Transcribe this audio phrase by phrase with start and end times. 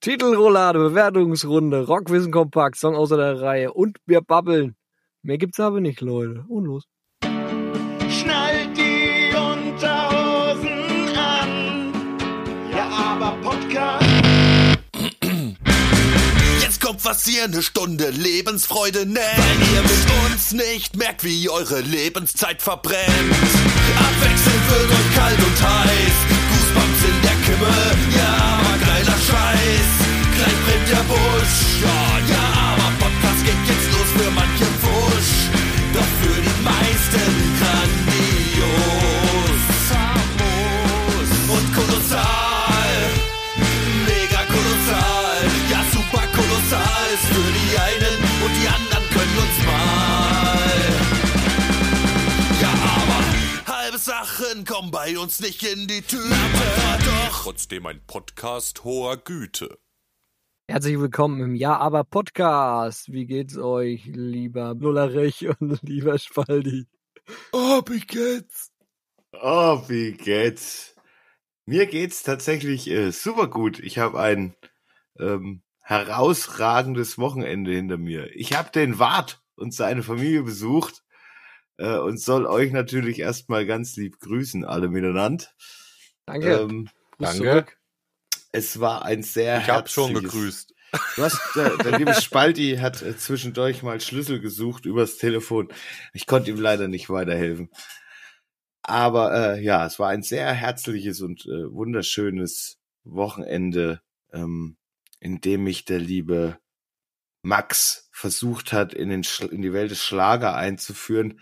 [0.00, 4.76] Titelroulade, Bewertungsrunde, Rockwissen kompakt, Song außer der Reihe und wir babbeln.
[5.22, 6.44] Mehr gibt's aber nicht, Leute.
[6.48, 6.84] Und los.
[8.08, 11.92] Schnallt die Unterhosen an.
[12.70, 14.06] Ja, aber Podcast.
[16.62, 19.18] Jetzt kommt was ihr eine Stunde Lebensfreude nennt.
[19.18, 23.08] Weil ihr mit uns nicht merkt, wie eure Lebenszeit verbrennt.
[23.98, 26.37] Abwechselnd wird euch kalt und heiß.
[27.58, 27.74] Kimme.
[28.16, 29.90] Ja, aber geiler Scheiß.
[30.36, 31.82] Gleich brennt der Busch.
[31.82, 34.67] Ja, ja, aber Podcast geht jetzt los für manche
[54.90, 56.34] Bei uns nicht in die Tüte.
[56.34, 59.78] Aber doch trotzdem ein Podcast hoher Güte.
[60.66, 63.12] Herzlich willkommen im Ja, aber Podcast.
[63.12, 66.86] Wie geht's euch, lieber Blullerich und lieber Spaldi?
[67.52, 68.72] Oh, wie geht's?
[69.32, 70.94] Oh, wie geht's?
[71.66, 73.80] Mir geht's tatsächlich äh, super gut.
[73.80, 74.54] Ich habe ein
[75.18, 78.34] ähm, herausragendes Wochenende hinter mir.
[78.34, 81.02] Ich habe den Wart und seine Familie besucht
[81.78, 85.46] äh, und soll euch natürlich erstmal ganz lieb grüßen, alle miteinander.
[86.26, 86.52] Danke.
[86.60, 87.36] Ähm, danke.
[87.38, 87.78] zurück.
[88.52, 90.74] es war ein sehr Ich hab schon herzliches- gegrüßt.
[91.16, 95.68] Du hast, der, der liebe Spalti hat äh, zwischendurch mal Schlüssel gesucht übers Telefon.
[96.14, 97.70] Ich konnte ihm leider nicht weiterhelfen.
[98.82, 104.00] Aber äh, ja, es war ein sehr herzliches und äh, wunderschönes Wochenende,
[104.32, 104.78] ähm,
[105.20, 106.58] in dem mich der liebe
[107.42, 111.40] Max versucht hat, in, den Sch in die Welt des Schlager einzuführen.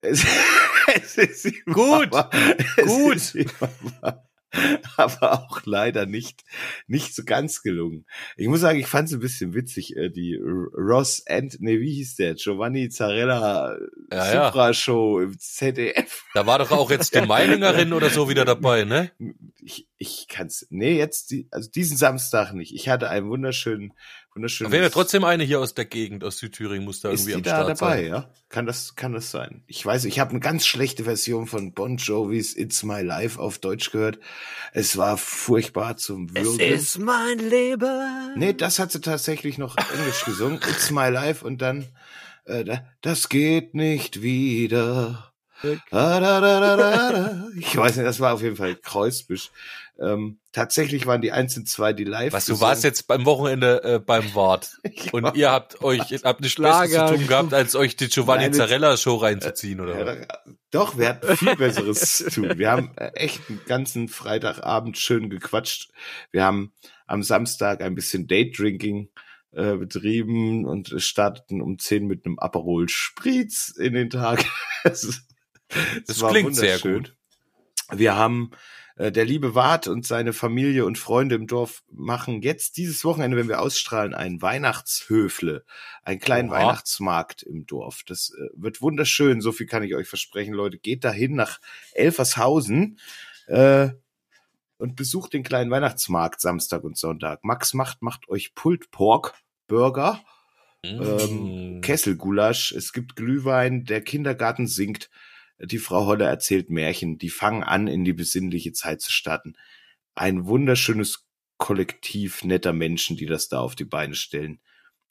[0.00, 0.24] Es,
[0.94, 2.30] es ist Gut, aber,
[2.76, 3.46] es gut.
[4.96, 6.44] aber, auch leider nicht,
[6.86, 8.06] nicht so ganz gelungen.
[8.36, 11.94] Ich muss sagen, ich fand es ein bisschen witzig, äh, die Ross and, nee, wie
[11.94, 12.34] hieß der?
[12.34, 13.76] Giovanni Zarella
[14.10, 14.46] Ja, ja.
[14.46, 16.24] Supra Show im ZDF.
[16.32, 19.10] Da war doch auch jetzt die Meiningerin oder so wieder dabei, ne?
[19.60, 22.74] Ich, ich kann's, nee, jetzt, also diesen Samstag nicht.
[22.74, 23.92] Ich hatte einen wunderschönen,
[24.38, 24.72] wunderschönen.
[24.72, 27.56] Wäre trotzdem eine hier aus der Gegend, aus Südthüringen, muss da ist irgendwie die am
[27.58, 28.06] da Start dabei, sein.
[28.06, 28.30] ja?
[28.48, 29.62] Kann das, kann das sein?
[29.66, 33.58] Ich weiß, ich habe eine ganz schlechte Version von Bon Jovis It's My Life auf
[33.58, 34.18] Deutsch gehört.
[34.72, 37.04] Es war furchtbar zum Würgen.
[37.04, 38.32] mein Leben.
[38.36, 40.58] Nee, das hat sie tatsächlich noch Englisch gesungen.
[40.68, 41.86] It's my life und dann
[42.46, 45.24] äh, da- das geht nicht wieder.
[45.90, 47.46] Da.
[47.58, 49.50] Ich weiß nicht, das war auf jeden Fall Kreuzbisch.
[50.00, 52.32] Ähm, tatsächlich waren die eins und zwei die live.
[52.32, 52.68] Was, du gesungen.
[52.70, 56.54] warst jetzt beim Wochenende äh, beim Wart Ich und ihr habt euch, ihr habt nichts
[56.54, 59.84] Schlager Besseres zu tun gehabt, als euch die Giovanni Nein, das- Zarella Show reinzuziehen, Ja,
[59.84, 60.26] oder was?
[60.28, 62.58] da- Doch, wir hatten viel Besseres zu tun.
[62.58, 65.90] Wir haben echt einen ganzen Freitagabend schön gequatscht.
[66.30, 66.72] Wir haben
[67.06, 69.08] am Samstag ein bisschen Date-Drinking
[69.52, 74.44] äh, betrieben und starteten um 10 mit einem Aperol Spritz in den Tag.
[74.84, 77.02] Das war klingt sehr wunderschön.
[77.02, 77.16] gut.
[77.98, 78.50] Wir haben
[78.98, 83.36] äh, der liebe Wart und seine Familie und Freunde im Dorf machen jetzt dieses Wochenende,
[83.36, 85.64] wenn wir ausstrahlen, ein Weihnachtshöfle,
[86.02, 86.58] einen kleinen Oha.
[86.58, 88.02] Weihnachtsmarkt im Dorf.
[88.06, 90.78] Das äh, wird wunderschön, so viel kann ich euch versprechen, Leute.
[90.78, 91.60] Geht dahin nach
[91.92, 92.98] Elfershausen
[93.46, 93.90] äh,
[94.78, 97.44] und besucht den kleinen Weihnachtsmarkt Samstag und Sonntag.
[97.44, 99.34] Max macht, macht euch Pulled Pork
[99.68, 100.20] Burger,
[100.84, 101.80] ähm, Mm.
[101.80, 105.10] Kesselgulasch, es gibt Glühwein, der Kindergarten singt,
[105.58, 109.54] die Frau Holle erzählt Märchen, die fangen an, in die besinnliche Zeit zu starten.
[110.14, 111.26] Ein wunderschönes
[111.58, 114.60] Kollektiv netter Menschen, die das da auf die Beine stellen.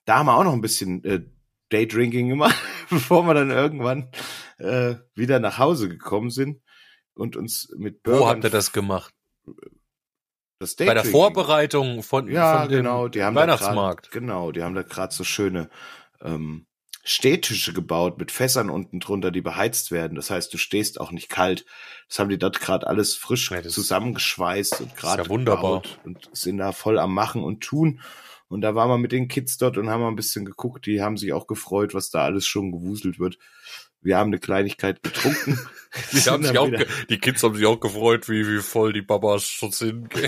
[0.05, 1.25] Da haben wir auch noch ein bisschen äh,
[1.69, 2.55] Daydrinking gemacht,
[2.89, 4.09] bevor wir dann irgendwann
[4.57, 6.61] äh, wieder nach Hause gekommen sind
[7.13, 9.13] und uns mit Burgern Wo habt ihr das gemacht?
[10.59, 14.07] das Bei der Vorbereitung von, ja, von dem genau, die haben Weihnachtsmarkt.
[14.07, 15.69] Da grad, genau, die haben da gerade so schöne
[16.21, 16.66] ähm,
[17.09, 20.15] Stehtische gebaut mit Fässern unten drunter, die beheizt werden.
[20.15, 21.65] Das heißt, du stehst auch nicht kalt.
[22.09, 25.83] Das haben die dort gerade alles frisch Ja, zusammengeschweißt und gerade ja wunderbar.
[26.03, 28.01] und sind da voll am Machen und Tun.
[28.49, 30.85] Und da waren wir mit den Kids dort und haben ein bisschen geguckt.
[30.85, 33.37] Die haben sich auch gefreut, was da alles schon gewuselt wird.
[34.07, 35.59] Wir haben eine Kleinigkeit getrunken.
[36.11, 36.69] Die, haben sich auch
[37.09, 40.13] die Kids haben sich auch gefreut, wie, wie voll die Babas schon sind.
[40.13, 40.25] Die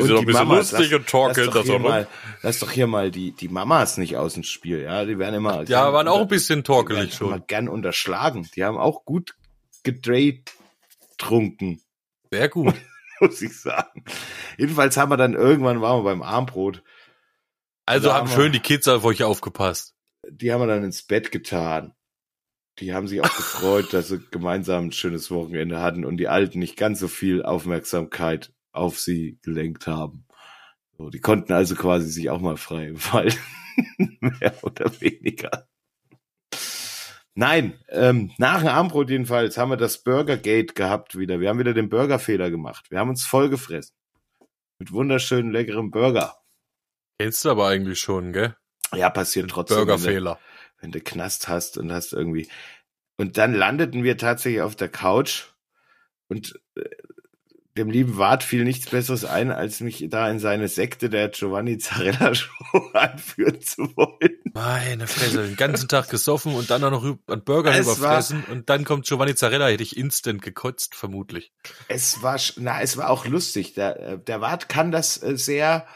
[0.00, 2.08] Und sind auch ein die bisschen Mamas, lustig lass- und torkeln lass doch mal,
[2.42, 5.04] lass doch hier mal die, die Mamas nicht aus dem Spiel, ja.
[5.04, 5.64] Die werden immer.
[5.64, 7.46] die Ja, haben waren auch ein bisschen die torkelig werden immer schon.
[7.46, 8.48] gern unterschlagen.
[8.54, 9.34] Die haben auch gut
[9.82, 10.52] gedreht
[11.16, 11.80] trunken,
[12.30, 12.74] Sehr gut.
[13.20, 14.04] muss ich sagen.
[14.58, 16.82] Jedenfalls haben wir dann irgendwann waren wir beim Armbrot.
[17.86, 19.94] Also haben haben wir- schön die Kids auf euch aufgepasst.
[20.28, 21.94] Die haben wir dann ins Bett getan.
[22.82, 26.58] Die haben sich auch gefreut, dass sie gemeinsam ein schönes Wochenende hatten und die Alten
[26.58, 30.26] nicht ganz so viel Aufmerksamkeit auf sie gelenkt haben.
[30.98, 33.38] So, die konnten also quasi sich auch mal frei entfalten.
[34.20, 35.68] Mehr oder weniger.
[37.36, 41.38] Nein, ähm, nach dem Abendbrot jedenfalls haben wir das Burgergate gehabt wieder.
[41.38, 42.90] Wir haben wieder den Burgerfehler gemacht.
[42.90, 43.94] Wir haben uns vollgefressen.
[44.80, 46.36] Mit wunderschönen, leckerem Burger.
[47.20, 48.56] Kennst du aber eigentlich schon, gell?
[48.92, 49.78] Ja, passiert trotzdem.
[49.78, 50.40] Burgerfehler.
[50.82, 52.48] Wenn du Knast hast und hast irgendwie.
[53.16, 55.44] Und dann landeten wir tatsächlich auf der Couch
[56.28, 56.82] und äh,
[57.78, 61.78] dem lieben Wart fiel nichts Besseres ein, als mich da in seine Sekte der Giovanni
[61.78, 62.52] Zarella Show
[62.92, 64.38] anführen zu wollen.
[64.52, 68.44] Meine Fresse, den ganzen Tag gesoffen und dann auch noch an Burger Es war- überfressen
[68.50, 71.50] und dann kommt Giovanni Zarella, hätte ich instant gekotzt, vermutlich.
[71.88, 73.72] Es war, na, es war auch lustig.
[73.72, 75.86] Der, äh, der Wart kann das äh, sehr,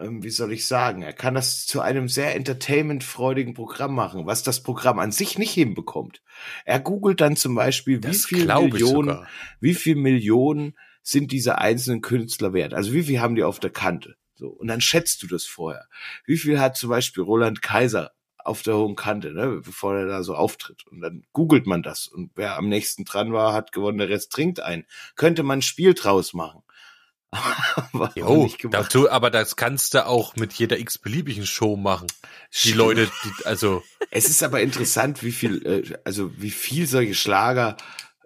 [0.00, 4.42] ähm, wie soll ich sagen, er kann das zu einem sehr entertainmentfreudigen Programm machen, was
[4.42, 6.22] das Programm an sich nicht hinbekommt.
[6.64, 9.26] Er googelt dann zum Beispiel, wie viel Millionen
[9.60, 12.74] wie viel Millionen sind diese einzelnen Künstler wert?
[12.74, 14.16] Also wie viel haben die auf der Kante?
[14.34, 14.48] So.
[14.48, 15.86] Und dann schätzt du das vorher.
[16.24, 20.22] Wie viel hat zum Beispiel Roland Kaiser auf der hohen Kante, ne, bevor er da
[20.22, 20.86] so auftritt?
[20.86, 22.06] Und dann googelt man das.
[22.08, 24.86] Und wer am nächsten dran war, hat gewonnen, der Rest trinkt ein.
[25.14, 26.62] Könnte man ein Spiel draus machen.
[27.92, 32.08] Aber Jo, dazu, aber das kannst du auch mit jeder x-beliebigen Show machen.
[32.64, 32.72] Die.
[32.72, 37.76] Leute, die, also, Es ist aber interessant, wie viel, äh, also wie viel solche Schlager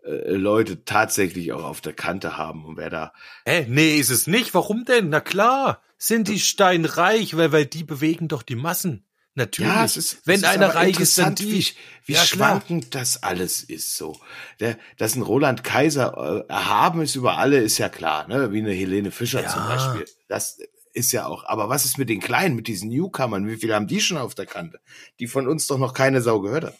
[0.02, 3.12] äh, Leute tatsächlich auch auf der Kante haben und wer da
[3.44, 4.54] hä, nee, ist es nicht.
[4.54, 5.10] Warum denn?
[5.10, 9.04] Na klar, sind die steinreich, weil, weil die bewegen doch die Massen.
[9.36, 9.72] Natürlich.
[9.72, 11.36] Ja, es ist, Wenn es einer reich ist, dann.
[11.38, 11.66] Wie,
[12.06, 12.50] wie Ja, klar.
[12.60, 14.18] schwankend das alles ist so.
[14.60, 18.52] Der, dass ein Roland Kaiser äh, erhaben ist über alle, ist ja klar, ne?
[18.52, 19.48] Wie eine Helene Fischer Ja.
[19.48, 20.04] zum Beispiel.
[20.28, 20.58] Das
[20.92, 21.44] ist ja auch.
[21.46, 23.48] Aber was ist mit den Kleinen, mit diesen Newcomern?
[23.48, 24.78] Wie viele haben die schon auf der Kante?
[25.18, 26.74] Die von uns doch noch keine Sau gehört hat.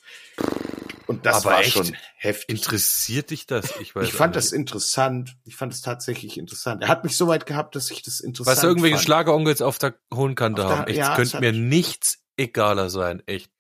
[1.06, 1.73] Und das Aber war echt?
[1.73, 2.49] schon heftig.
[2.49, 3.75] Interessiert dich das?
[3.81, 5.37] Ich weiß Ich fand das interessant.
[5.45, 6.83] Ich fand es tatsächlich interessant.
[6.83, 9.05] Er hat mich so weit gehabt, dass ich das interessant Was irgendwelche fand.
[9.05, 10.89] Schlageronkels auf der hohen Kante Auf der- haben.
[10.89, 13.22] Echt, ja, könnte mir nichts egaler sein.
[13.26, 13.50] Echt.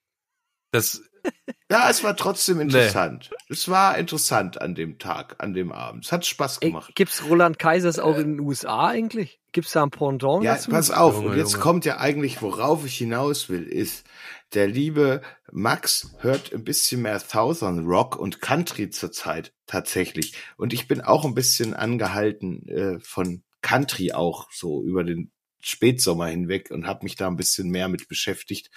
[0.70, 1.02] Das,
[1.70, 3.30] Ja, es war trotzdem interessant.
[3.48, 6.04] Es war interessant an dem Tag, an dem Abend.
[6.04, 6.92] Es hat Spaß Ey, gemacht.
[6.94, 9.40] gibt's Roland Kaisers auch in den USA eigentlich?
[9.52, 10.70] Gibt's da ein Pendant Ja, dazu?
[10.70, 11.14] pass auf.
[11.16, 11.62] Junge, und jetzt Junge.
[11.62, 14.06] kommt ja eigentlich, worauf ich hinaus will, ist,
[14.52, 20.34] der liebe Max hört ein bisschen mehr Southern Rock und Country zurzeit tatsächlich.
[20.58, 25.32] Und ich bin auch ein bisschen angehalten äh, von Country auch so über den
[25.66, 28.70] Spätsommer hinweg und habe mich da ein bisschen mehr mit beschäftigt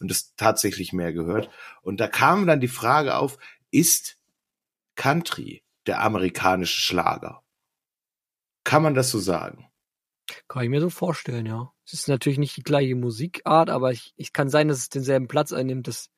[0.00, 1.50] und das tatsächlich mehr gehört.
[1.82, 3.38] Und da kam dann die Frage auf,
[3.70, 4.18] ist
[4.96, 7.42] Country der amerikanische Schlager?
[8.64, 9.70] Kann man das so sagen?
[10.48, 11.72] Kann ich mir so vorstellen, ja.
[11.84, 15.28] Es ist natürlich nicht die gleiche Musikart, aber ich, ich kann sein, dass es denselben
[15.28, 15.86] Platz einnimmt.
[15.86, 16.08] Das,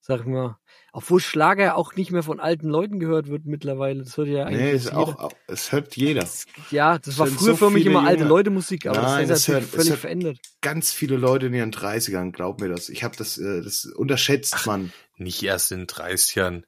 [0.00, 0.58] sag ich mal,
[0.92, 4.02] obwohl Schlager ja auch nicht mehr von alten Leuten gehört wird mittlerweile.
[4.02, 4.96] Das hört ja eigentlich Nee, ist jeder.
[4.98, 6.26] auch, es hört jeder.
[6.70, 9.28] Ja, das Es war früher so für mich immer alte junge- Leute Musik, aber Nein,
[9.28, 10.38] das ist natürlich hört- es völlig hört- verändert.
[10.62, 12.88] Ganz viele Leute in ihren 30ern, glaub mir das.
[12.88, 14.92] Ich habe das, äh, das unterschätzt man.
[15.16, 16.64] nicht erst in 30ern.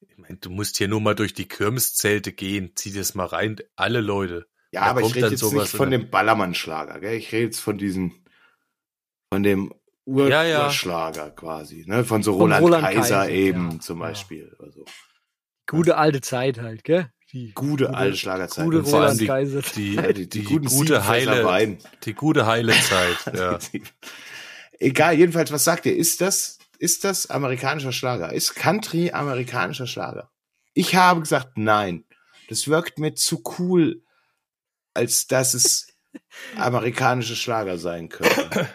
[0.00, 3.56] Ich meine, du musst hier nur mal durch die Kirmeszelte gehen, zieh das mal rein,
[3.76, 4.46] alle Leute.
[4.72, 7.14] Ja, Da aber ich rede jetzt sowas nicht von oder- dem Ballermann-Schlager, gell?
[7.16, 8.24] Ich rede jetzt von diesem,
[9.32, 9.72] von dem
[10.04, 10.66] Ur Ja, ja.
[10.66, 12.04] Urschlager quasi, ne?
[12.04, 13.78] Von so Von Roland, Roland Kaiser, Kaiser, eben ja.
[13.80, 13.98] zum.
[14.00, 14.56] Beispiel.
[14.58, 14.84] Also,
[15.68, 17.08] Gute alte Zeit halt, gell?
[17.32, 18.64] Die gute alte Schlagerzeit.
[18.64, 19.62] gute Roland die- Kaiser.
[19.62, 21.78] Die, die- die, die gute heile, Wein.
[22.04, 23.16] die gute heile Zeit.
[23.34, 23.58] Ja.
[24.78, 25.96] Egal, jedenfalls, was sagt ihr?
[25.96, 28.32] Ist das, ist das amerikanischer Schlager?
[28.32, 30.30] Ist Country amerikanischer Schlager?
[30.74, 32.04] Ich habe gesagt, nein.
[32.48, 34.02] Das wirkt mir zu cool,
[34.92, 35.86] als dass es
[36.56, 38.68] amerikanische Schlager sein könnte.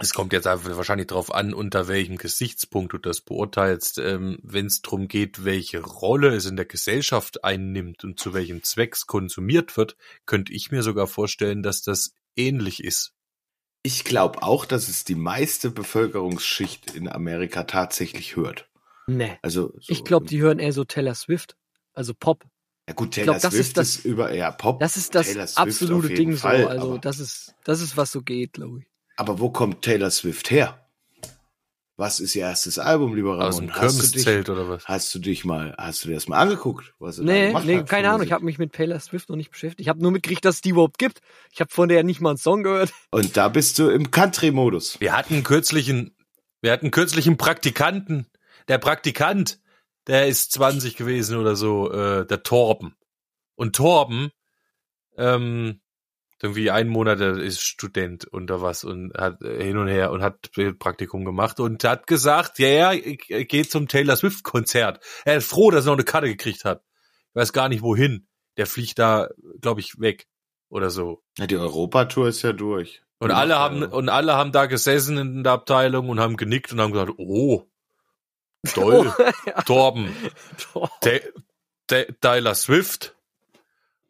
[0.00, 4.66] Es kommt jetzt einfach wahrscheinlich darauf an, unter welchem Gesichtspunkt du das beurteilst, ähm, wenn
[4.66, 9.06] es darum geht, welche Rolle es in der Gesellschaft einnimmt und zu welchem Zweck es
[9.06, 9.96] konsumiert wird,
[10.26, 13.12] könnte ich mir sogar vorstellen, dass das ähnlich ist.
[13.84, 18.68] Ich glaube auch, dass es die meiste Bevölkerungsschicht in Amerika tatsächlich hört.
[19.06, 19.36] Nee.
[19.42, 21.56] Also so, Ich glaube, die hören eher so Taylor Swift.
[21.92, 22.44] Also Pop.
[22.88, 24.80] ja gut, ich Taylor glaub, das Swift ist das- ist über ja Pop.
[24.80, 26.68] Das ist das absolute Ding Fall, so.
[26.68, 28.86] Also das ist, das ist, was so geht, glaube ich.
[29.16, 30.80] Aber wo kommt Taylor Swift her?
[31.96, 33.82] Was ist ihr erstes Album, lieber Aus dem Ramon?
[33.82, 34.84] Hast du dich, Kirmeszelt oder was?
[34.84, 36.92] hast du dich mal, hast du dir das mal angeguckt?
[36.98, 38.18] Was Nee, nee, hat keine Ahnung.
[38.18, 38.26] Musik?
[38.26, 39.80] Ich habe mich mit Taylor Swift noch nicht beschäftigt.
[39.80, 41.20] Ich habe nur mitgekriegt, dass es die überhaupt gibt.
[41.52, 42.92] Ich habe von der nicht mal einen Song gehört.
[43.12, 45.00] Und da bist du im Country-Modus.
[45.00, 46.16] Wir hatten kürzlich einen,
[46.62, 48.26] wir hatten kürzlich einen Praktikanten.
[48.66, 49.60] Der Praktikant,
[50.08, 52.96] der ist 20 gewesen oder so, äh, der Torben.
[53.54, 54.30] Und Torben,
[55.16, 55.80] ähm,
[56.44, 60.22] irgendwie einen Monat er ist Student oder was und hat äh, hin und her und
[60.22, 65.00] hat Praktikum gemacht und hat gesagt, ja, ja, ich, ich gehe zum Taylor Swift Konzert.
[65.24, 66.82] Er ist froh, dass er noch eine Karte gekriegt hat.
[67.30, 68.26] Ich weiß gar nicht wohin.
[68.56, 69.28] Der fliegt da,
[69.60, 70.26] glaube ich, weg.
[70.68, 71.22] oder so.
[71.38, 73.02] Ja, die Europatour ist ja durch.
[73.18, 76.36] Und Die alle haben ja- und alle haben da gesessen in der Abteilung und haben
[76.36, 77.64] genickt und haben gesagt, oh,
[78.72, 79.12] toll,
[79.66, 80.14] Torben,
[81.00, 81.18] Ta-
[81.86, 83.13] Ta- Tyler Swift.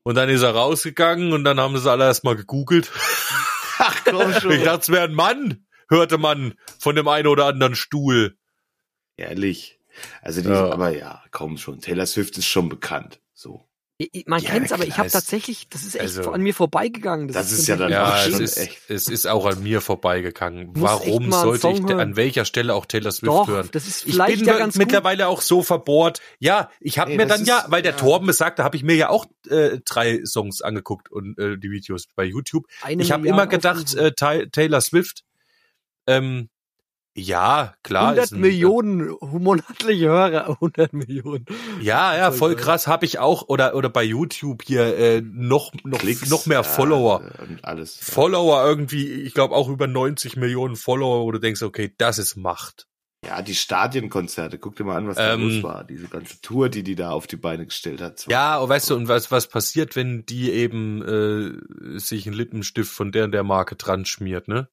[0.04, 2.92] Und dann ist er rausgegangen und dann haben sie alle erstmal gegoogelt.
[3.78, 4.62] Ach komm Ich schon.
[4.62, 8.37] dachte, es wäre ein Mann, hörte man von dem einen oder anderen Stuhl.
[9.16, 9.80] Ehrlich.
[10.23, 10.70] Also die, Ja.
[10.70, 11.80] aber ja, komm schon.
[11.80, 13.20] Taylor Swift ist schon bekannt.
[13.32, 13.66] So.
[13.96, 16.40] Ich- ich- Man Ja, kennt's, aber ich habe ist- tatsächlich, das ist echt also- an
[16.40, 17.28] mir vorbeigegangen.
[17.28, 18.78] Das ist ja für dann Ja, es schon ist, echt.
[18.90, 20.66] es ist auch an mir vorbeigegangen.
[20.72, 22.00] Muss Warum sollte ich hören.
[22.00, 23.68] an welcher Stelle auch Taylor Swift Doch, hören?
[23.70, 26.20] das ist Ich vielleicht bin ja ganz mittlerweile auch so verbohrt.
[26.40, 27.96] Ja, ich habe Ey, mir das dann ja, ist- weil der ja.
[27.98, 31.70] Torben es sagte, habe ich mir ja auch äh, drei Songs angeguckt und äh, die
[31.70, 32.64] Videos bei YouTube.
[32.64, 32.72] gut.
[32.82, 35.22] Eine ich habe immer gedacht, äh, Taylor Swift.
[36.08, 36.48] Ähm,
[37.16, 38.09] ja, klar.
[38.09, 41.47] 100 ist ein- Millionen monatliche Hörer, 100 Millionen.
[41.80, 42.87] Ja, ja, Voll krass.
[42.87, 46.62] Habe ich auch oder oder bei YouTube hier äh, noch noch Klicks, noch mehr ja,
[46.64, 47.23] Follower.
[47.49, 48.00] Und alles.
[48.06, 48.12] Ja.
[48.14, 52.37] Follower irgendwie, ich glaube auch über 90 Millionen Follower, wo du denkst, okay, das ist
[52.37, 52.87] Macht.
[53.25, 54.59] Ja, die Stadienkonzerte.
[54.59, 55.85] Guck dir mal an, was da Ähm, los war.
[55.85, 58.26] Diese ganze Tour, die die da auf die Beine gestellt hat.
[58.28, 62.92] Ja, und weißt du, und was, was passiert, wenn die eben äh, sich einen Lippenstift
[62.92, 64.68] von der und der Marke dran schmiert, ne?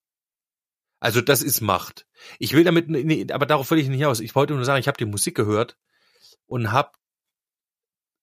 [1.02, 2.06] Also das ist Macht.
[2.38, 4.20] Ich will damit, nee, aber darauf will ich nicht hinaus.
[4.20, 5.76] Ich wollte nur sagen, ich habe die Musik gehört
[6.46, 6.92] und habe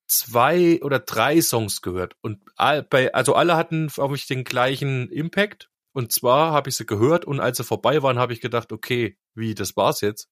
[0.06, 5.10] zwei oder drei Songs gehört und all, bei, also alle hatten auf mich den gleichen
[5.10, 5.68] Impact.
[5.92, 9.18] Und zwar habe ich sie gehört und als sie vorbei waren, habe ich gedacht, okay,
[9.34, 10.28] wie, das war's jetzt?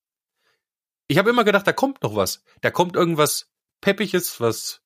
[1.09, 2.45] Ich habe immer gedacht, da kommt noch was.
[2.61, 3.51] Da kommt irgendwas
[3.81, 4.83] Peppiges, was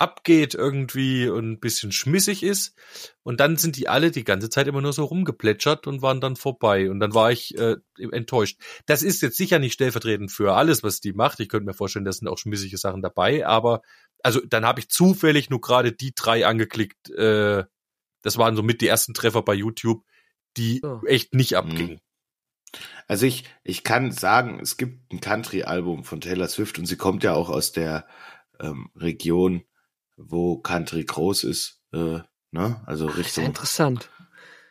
[0.00, 2.74] abgeht irgendwie und ein bisschen schmissig ist.
[3.22, 6.36] Und dann sind die alle die ganze Zeit immer nur so rumgeplätschert und waren dann
[6.36, 6.90] vorbei.
[6.90, 8.58] Und dann war ich äh, enttäuscht.
[8.86, 11.40] Das ist jetzt sicher nicht stellvertretend für alles, was die macht.
[11.40, 13.46] Ich könnte mir vorstellen, da sind auch schmissige Sachen dabei.
[13.46, 13.82] Aber
[14.22, 17.10] also dann habe ich zufällig nur gerade die drei angeklickt.
[17.10, 17.64] Äh,
[18.22, 20.02] das waren so mit die ersten Treffer bei YouTube,
[20.56, 21.00] die Ja.
[21.06, 22.00] echt nicht abgingen.
[23.06, 27.24] Also ich, ich kann sagen, es gibt ein Country-Album von Taylor Swift und sie kommt
[27.24, 28.06] ja auch aus der
[28.60, 29.64] ähm, Region,
[30.22, 32.82] wo Country groß ist, äh, ne?
[32.86, 34.10] Also Sehr Richtung, interessant.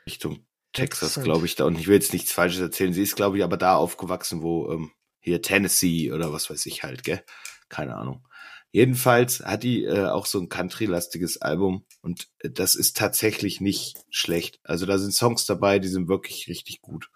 [0.06, 1.66] Richtung Texas, glaube ich da.
[1.66, 2.94] Und ich will jetzt nichts Falsches erzählen.
[2.94, 6.84] Sie ist, glaube ich, aber da aufgewachsen, wo ähm, hier Tennessee oder was weiß ich
[6.84, 7.24] halt, gell?
[7.70, 8.26] Keine Ahnung.
[8.72, 13.98] Jedenfalls hat die äh, auch so ein Country-lastiges Album und äh, das ist tatsächlich nicht
[14.10, 14.60] schlecht.
[14.64, 17.10] Also da sind Songs dabei, die sind wirklich richtig gut.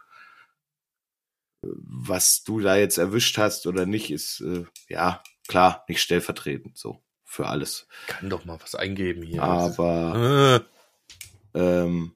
[1.62, 7.04] Was du da jetzt erwischt hast oder nicht, ist äh, ja klar nicht stellvertretend so
[7.34, 7.88] für alles.
[8.08, 9.42] Kann doch mal was eingeben hier.
[9.42, 10.64] Aber
[11.54, 12.16] Äh, ähm,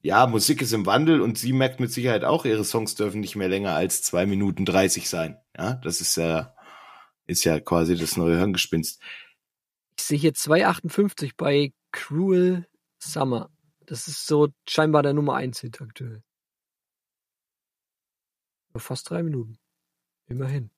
[0.00, 3.36] ja, Musik ist im Wandel und sie merkt mit Sicherheit auch, ihre Songs dürfen nicht
[3.36, 5.38] mehr länger als zwei Minuten 30 sein.
[5.56, 6.54] Ja, das ist ja,
[7.26, 9.02] ist ja quasi das neue Hirngespinst.
[9.96, 12.66] Ich sehe hier 2,58 bei Cruel
[12.98, 13.50] Summer.
[13.84, 16.22] Das ist so scheinbar der Nummer 1 Hit aktuell.
[18.72, 19.58] Nur Fast drei Minuten.
[20.26, 20.70] Immerhin.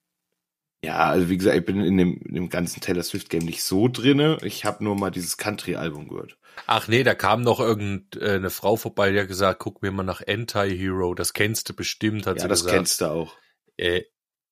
[0.83, 3.63] Ja, also wie gesagt, ich bin in dem, in dem ganzen Taylor Swift Game nicht
[3.63, 4.39] so drinne.
[4.43, 6.39] Ich habe nur mal dieses Country Album gehört.
[6.67, 10.23] Ach nee, da kam noch irgendeine Frau vorbei, die hat gesagt, guck mir mal nach
[10.27, 12.77] Anti-Hero, das kennst du bestimmt, hat ja, sie das gesagt.
[12.77, 13.37] kennst du auch.
[13.77, 14.05] Äh,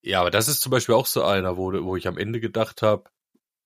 [0.03, 2.83] ja, aber das ist zum Beispiel auch so einer, wo, wo ich am Ende gedacht
[2.83, 3.05] habe,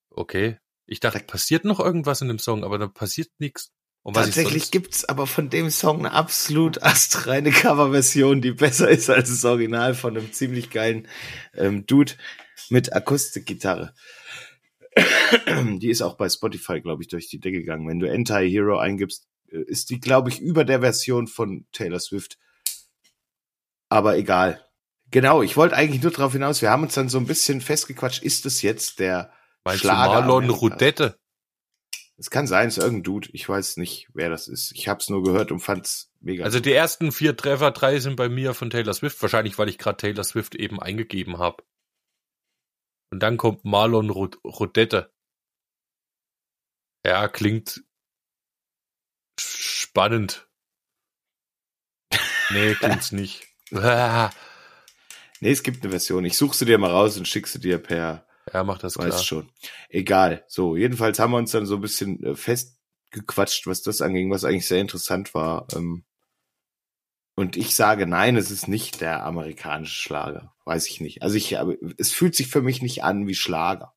[0.09, 3.71] okay, ich dachte, passiert noch irgendwas in dem Song, aber da passiert nichts.
[4.11, 9.29] Tatsächlich sonst, gibt's aber von dem Song eine absolut astreine Coverversion, die besser ist als
[9.29, 11.07] das Original von einem ziemlich geilen
[11.53, 12.13] ähm, Dude
[12.69, 13.93] mit Akustikgitarre.
[15.79, 17.87] die ist auch bei Spotify, glaube ich, durch die Decke gegangen.
[17.87, 22.37] Wenn du Anti-Hero eingibst, äh, ist die, glaube ich, über der Version von Taylor Swift.
[23.89, 24.65] Aber egal.
[25.11, 28.23] Genau, ich wollte eigentlich nur darauf hinaus, wir haben uns dann so ein bisschen festgequatscht,
[28.23, 29.31] ist das jetzt der
[29.63, 30.61] meinst du Schlager Marlon Amerikas?
[30.61, 31.19] Rudette?
[32.23, 33.27] Es kann sein, es ist irgendein Dude.
[33.33, 34.71] Ich weiß nicht, wer das ist.
[34.71, 36.45] Ich habe es nur gehört und fand's mega.
[36.45, 39.77] Also die ersten vier Treffer, drei sind bei mir von Taylor Swift, wahrscheinlich weil ich
[39.77, 41.65] gerade Taylor Swift eben eingegeben habe.
[43.11, 45.11] Und dann kommt Marlon Rud Rudette.
[47.05, 47.83] Ja, klingt
[49.37, 50.47] spannend.
[52.51, 53.49] Nee, klingt's nicht.
[53.73, 54.29] Ah,
[55.41, 56.23] Nee, es gibt eine Version.
[56.23, 59.05] Ich suche sie dir mal raus und schick sie dir per, Ja, mach das weiß
[59.09, 59.23] klar.
[59.23, 59.49] schon.
[59.89, 60.43] Egal.
[60.47, 64.43] So, jedenfalls haben wir uns dann so ein bisschen äh, festgequatscht, was das anging, was
[64.43, 65.67] eigentlich sehr interessant war.
[65.73, 66.03] Ähm,
[67.35, 70.53] und ich sage, nein, es ist nicht der amerikanische Schlager.
[70.65, 71.23] Weiß ich nicht.
[71.23, 73.93] Also ich, aber es fühlt sich für mich nicht an wie Schlager.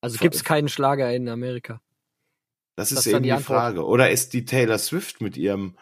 [0.00, 1.80] Also gibt es keinen Schlager in Amerika.
[2.76, 3.42] Das Das ist eben die die.
[3.42, 3.84] Frage.
[3.84, 5.76] Oder ist die Taylor Swift mit ihrem,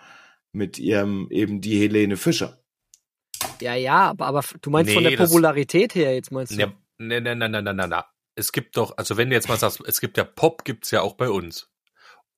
[0.53, 2.59] mit ihrem eben die Helene Fischer?
[3.61, 6.57] Ja, ja, aber, aber du meinst von Nee, der das- Popularität her jetzt meinst du?
[6.57, 8.05] Ne, ne, ne, ne, ne, ne, ne, ne.
[8.35, 11.03] Es gibt doch, also wenn du jetzt mal sagst, es gibt ja Pop, gibt's ja
[11.03, 11.71] auch bei uns.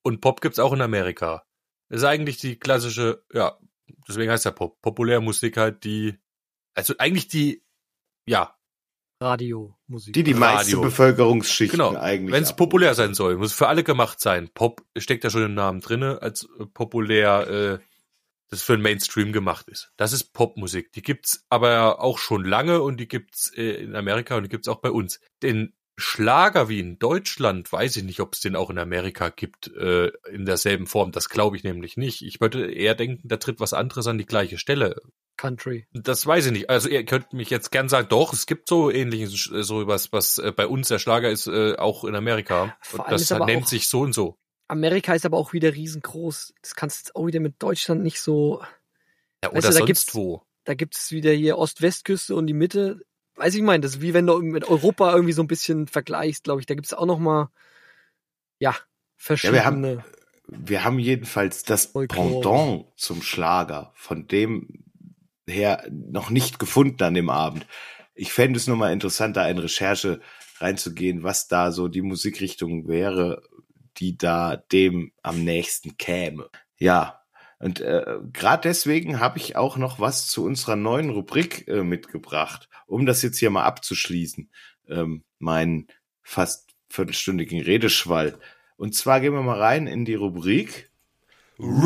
[0.03, 1.45] Und Pop gibt's auch in Amerika.
[1.89, 3.59] Das ist eigentlich die klassische, ja,
[4.07, 4.81] deswegen heißt ja Pop.
[4.81, 6.17] Populärmusik halt die,
[6.73, 7.63] also eigentlich die,
[8.25, 8.55] ja,
[9.21, 10.13] Radiomusik.
[10.13, 10.81] Die die meiste Radio.
[10.81, 11.95] Bevölkerungsschichten genau.
[11.95, 12.33] eigentlich.
[12.33, 14.49] Wenn es populär sein soll, muss für alle gemacht sein.
[14.51, 17.79] Pop steckt ja schon im Namen drinne, als populär, äh,
[18.51, 19.91] das für den Mainstream gemacht ist.
[19.97, 20.91] Das ist Popmusik.
[20.91, 24.67] Die gibt's aber auch schon lange und die gibt's äh, in Amerika und die gibt's
[24.67, 25.19] auch bei uns.
[25.41, 29.73] Den Schlager wie in Deutschland, weiß ich nicht, ob es den auch in Amerika gibt,
[29.75, 31.11] äh, in derselben Form.
[31.11, 32.23] Das glaube ich nämlich nicht.
[32.23, 34.99] Ich würde eher denken, da tritt was anderes an die gleiche Stelle.
[35.37, 35.87] Country.
[35.93, 36.69] Das weiß ich nicht.
[36.69, 40.37] Also ihr könnt mich jetzt gern sagen, doch, es gibt so ähnliches, so was, was
[40.39, 42.75] äh, bei uns der Schlager ist, äh, auch in Amerika.
[43.09, 44.37] Das nennt sich so und so.
[44.71, 46.53] Amerika ist aber auch wieder riesengroß.
[46.61, 48.61] Das kannst du jetzt auch wieder mit Deutschland nicht so.
[49.43, 50.41] Ja, Weißt oder du, da sonst gibt's- wo.
[50.63, 53.01] Da gibt es wieder hier Ost-West-Küste und die Mitte.
[53.35, 56.43] Weiß ich mein, das ist wie wenn du mit Europa irgendwie so ein bisschen vergleichst,
[56.43, 56.67] glaube ich.
[56.67, 57.49] Da gibt es auch noch mal
[58.59, 58.75] ja
[59.17, 59.57] verschiedene.
[59.57, 60.03] wir haben-
[60.47, 62.41] wir haben jedenfalls das Folklore.
[62.41, 64.83] Pendant zum Schlager, von dem
[65.47, 67.65] her noch nicht gefunden an dem Abend.
[68.13, 70.19] Ich fände es nur mal interessant, da in Recherche
[70.59, 73.41] reinzugehen, was da so die Musikrichtung wäre,
[73.97, 76.49] die da dem am nächsten käme.
[76.77, 77.21] Ja,
[77.61, 82.67] und äh, gerade deswegen habe ich auch noch was zu unserer neuen Rubrik äh, mitgebracht,
[82.87, 84.49] um das jetzt hier mal abzuschließen,
[84.89, 85.85] ähm, meinen
[86.23, 88.39] fast viertelstündigen Redeschwall.
[88.77, 90.89] Und zwar gehen wir mal rein in die Rubrik.
[91.59, 91.85] Rock,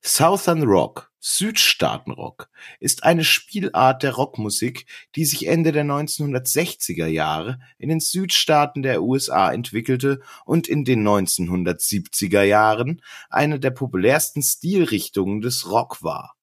[0.03, 7.89] Southern Rock, Südstaatenrock, ist eine Spielart der Rockmusik, die sich Ende der 1960er Jahre in
[7.89, 15.69] den Südstaaten der USA entwickelte und in den 1970er Jahren eine der populärsten Stilrichtungen des
[15.69, 16.36] Rock war.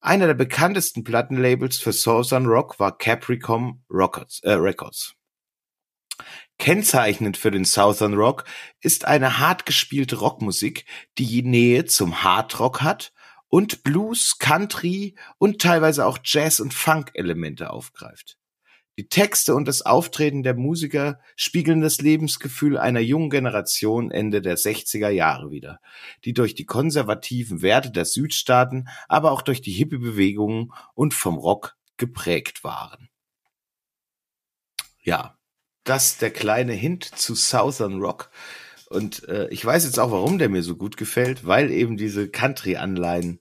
[0.00, 4.40] Einer der bekanntesten Plattenlabels für Southern Rock war Capricorn Records.
[4.44, 5.14] Äh, Records.
[6.58, 8.44] Kennzeichnend für den Southern Rock
[8.80, 10.86] ist eine hart gespielte Rockmusik,
[11.18, 13.12] die Nähe zum Hardrock hat
[13.48, 18.37] und Blues, Country und teilweise auch Jazz- und Funk-Elemente aufgreift.
[18.98, 24.58] Die Texte und das Auftreten der Musiker spiegeln das Lebensgefühl einer jungen Generation Ende der
[24.58, 25.80] 60er Jahre wider,
[26.24, 31.76] die durch die konservativen Werte der Südstaaten, aber auch durch die Hippie-Bewegungen und vom Rock
[31.96, 33.08] geprägt waren.
[35.00, 35.38] Ja,
[35.84, 38.32] das der kleine Hint zu Southern Rock.
[38.90, 42.28] Und äh, ich weiß jetzt auch, warum der mir so gut gefällt, weil eben diese
[42.28, 43.38] Country-Anleihen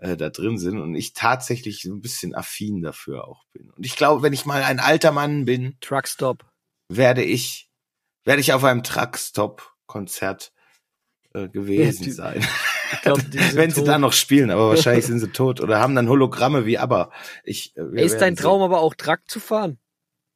[0.00, 3.70] äh, da drin sind und ich tatsächlich so ein bisschen affin dafür auch bin.
[3.70, 6.44] Und ich glaube, wenn ich mal ein alter Mann bin, Truckstop.
[6.88, 7.70] werde ich,
[8.24, 10.52] werde ich auf einem Truckstop-Konzert
[11.34, 12.46] äh, gewesen Ja, sein.
[13.02, 13.18] Glaub,
[13.54, 13.88] wenn sie tot.
[13.88, 17.10] da noch spielen, aber wahrscheinlich sind sie tot oder haben dann Hologramme wie aber.
[17.44, 18.36] Ich, äh, ist dein.
[18.36, 19.78] Traum aber auch Truck zu fahren?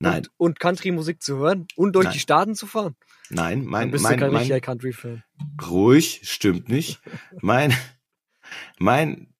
[0.00, 1.66] Nein, Und, und Country-Musik zu hören?
[1.76, 2.12] Und durch Nein.
[2.12, 2.96] die Staaten zu fahren?
[3.30, 5.24] nein, Dann mein, bist mein, du kein mein, richtiger Country-Fan.
[5.68, 7.00] ruhig, stimmt nicht.
[7.40, 7.74] Mein,
[8.78, 9.33] mein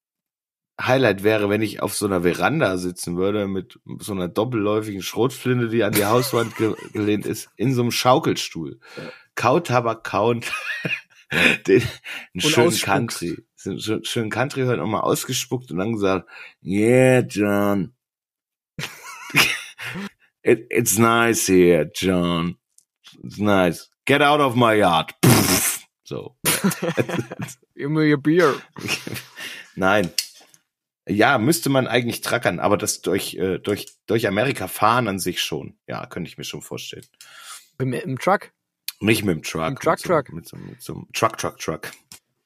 [0.81, 5.69] Highlight wäre, wenn ich auf so einer Veranda sitzen würde mit so einer doppelläufigen Schrotflinte,
[5.69, 8.81] die an die Hauswand ge gelehnt ist, in so einem Schaukelstuhl.
[9.37, 10.53] Kautabak kauend,
[11.67, 11.83] den,
[12.35, 12.81] einen schönen.
[12.81, 16.29] Country, so einen schö- schönen Country hören und mal ausgespuckt und dann gesagt,
[16.63, 17.95] yeah, John.
[20.43, 22.59] It, it's nice here, John.
[23.23, 23.89] It's nice.
[24.05, 25.15] Get out of my yard.
[25.25, 25.87] Pff.
[26.05, 26.37] So.
[27.75, 28.55] Give me a beer.
[29.75, 30.11] Nein.
[31.07, 35.43] Ja, müsste man eigentlich trackern, aber das durch, äh, durch, durch Amerika fahren an sich
[35.43, 35.77] schon.
[35.87, 37.05] Ja, könnte ich mir schon vorstellen.
[37.79, 38.53] Im, Im Truck?
[39.01, 39.69] Nicht mit dem Truck.
[39.69, 40.33] Im Truck, mit so, Truck.
[40.33, 41.91] Mit so, mit so einem Truck, Truck, Truck.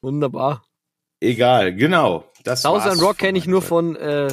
[0.01, 0.65] Wunderbar.
[1.21, 2.31] Egal, genau.
[2.45, 4.29] Das Southern war's Rock kenne ich nur von, äh,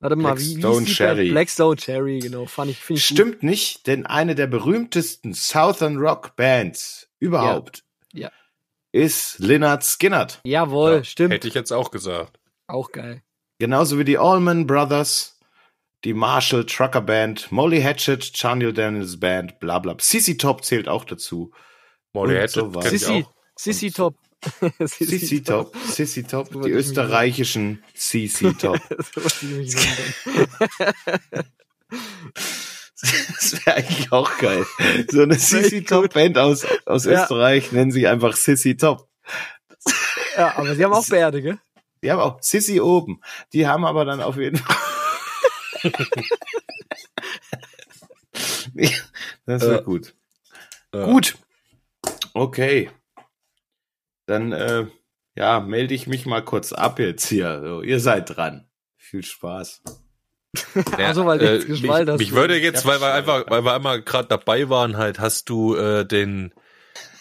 [0.00, 0.86] warte mal, wie, wie Band?
[0.88, 1.30] Cherry.
[1.30, 2.46] Blackstone Cherry, genau.
[2.46, 3.16] Fand ich, finde ich gut.
[3.16, 8.30] Stimmt nicht, denn eine der berühmtesten Southern Rock Bands überhaupt Ja.
[8.92, 10.40] ist Lynyrd Skynyrd.
[10.44, 11.34] Jawohl, Ja, stimmt.
[11.34, 12.38] Hätte ich jetzt auch gesagt.
[12.68, 13.22] Auch geil.
[13.58, 15.38] Genauso wie die Allman Brothers,
[16.04, 19.96] die Marshall Trucker Band, Molly Hatchet, Charlie Daniels Band, bla bla.
[19.96, 21.52] CC Top zählt auch dazu.
[22.12, 23.32] Molly Hatchet so Sissy, auch.
[23.56, 24.16] Sissy Top.
[24.84, 28.78] CC Top, CC Top, die österreichischen CC Top.
[33.04, 34.64] Das wäre eigentlich auch geil.
[35.10, 36.12] So eine echt Top.
[36.14, 37.22] Band aus, aus Ja.
[37.22, 39.08] Österreich nennen sich einfach Sissy Top.
[40.36, 41.58] Ja, aber sie haben auch Bärde, gell?
[42.04, 43.20] Die haben auch Sissy oben.
[43.54, 44.76] Die haben aber dann auf jeden Fall.
[49.46, 49.80] das wäre Ja.
[49.80, 50.14] gut.
[50.94, 51.06] Ja.
[51.06, 51.36] Gut.
[52.34, 52.90] Okay.
[54.26, 54.86] Dann, äh,
[55.34, 57.62] ja, melde ich mich mal kurz ab jetzt hier.
[57.64, 58.68] So, ihr seid dran.
[58.96, 59.82] Viel Spaß.
[60.98, 62.18] Ja, Also, weil äh, mich, hast.
[62.18, 65.74] mich würde jetzt, weil wir einfach, weil wir einmal gerade dabei waren, halt, hast du
[65.74, 66.52] äh, den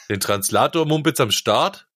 [0.09, 1.87] den Translator Mumpitz am Start?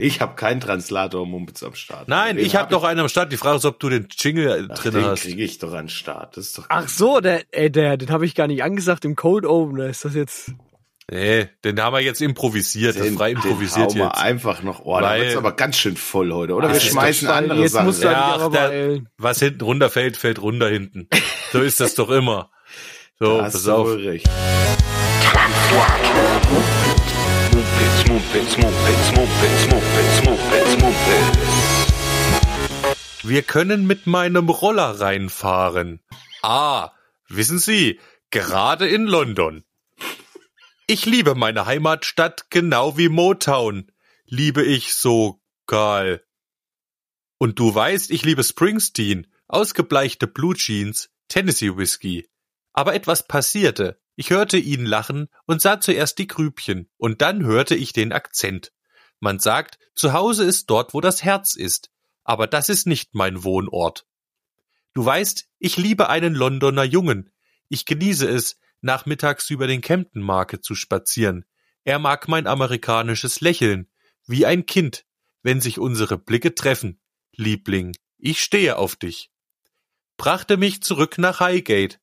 [0.00, 2.08] Ich habe keinen Translator Mumpitz am Start.
[2.08, 3.30] Nein, Den ich habe hab doch einen am Start.
[3.32, 5.22] Die Frage ist, ob du den Jingle Ach, drin den hast.
[5.22, 6.36] kriege ich doch an den Start.
[6.36, 9.14] Das ist doch Ach so, der, ey, der, den habe ich gar nicht angesagt im
[9.14, 9.86] Code Opener.
[9.86, 10.52] Ist das jetzt?
[11.12, 14.18] Nee, den haben wir jetzt improvisiert, das den, frei den improvisiert wir jetzt.
[14.18, 14.84] einfach noch.
[14.84, 16.54] Oh, da Weil- wird's aber ganz schön voll heute.
[16.54, 17.86] Oder Ah, wir das schmeißen andere jetzt Sachen.
[17.86, 19.00] musst du ja aber der-.
[19.18, 21.08] Was hinten runterfällt, fällt runter hinten.
[21.52, 22.50] So ist das doch immer.
[23.18, 23.88] So, Da hast pass du auf.
[23.96, 24.26] recht.
[27.52, 31.38] Mumpitz, Mumpitz, Mumpitz, Mumpitz, Mumpitz, Mumpitz, Mumpitz.
[33.24, 36.00] Wir können mit meinem Roller reinfahren.
[36.40, 36.92] Ah,
[37.28, 37.98] wissen Sie,
[38.30, 39.64] gerade in London.
[40.86, 43.90] Ich liebe meine Heimatstadt genau wie Motown.
[44.26, 46.24] Liebe ich so geil.
[47.38, 52.30] Und du weißt, ich liebe Springsteen, ausgebleichte Blue Jeans, Tennessee Whiskey.
[52.74, 53.99] Aber etwas passierte.
[54.16, 58.72] Ich hörte ihn lachen und sah zuerst die Grübchen, und dann hörte ich den Akzent.
[59.18, 61.90] Man sagt, zu Hause ist dort, wo das Herz ist
[62.24, 64.06] aber das ist nicht mein Wohnort.
[64.94, 67.32] Du weißt, ich liebe einen Londoner Jungen.
[67.68, 71.44] Ich genieße es, nachmittags über den Camden Market zu spazieren.
[71.84, 73.90] Er mag mein amerikanisches Lächeln,
[74.26, 75.06] wie ein Kind,
[75.42, 77.00] wenn sich unsere Blicke treffen.
[77.34, 79.30] Liebling, ich stehe auf dich.
[80.16, 81.99] Brachte mich zurück nach Highgate,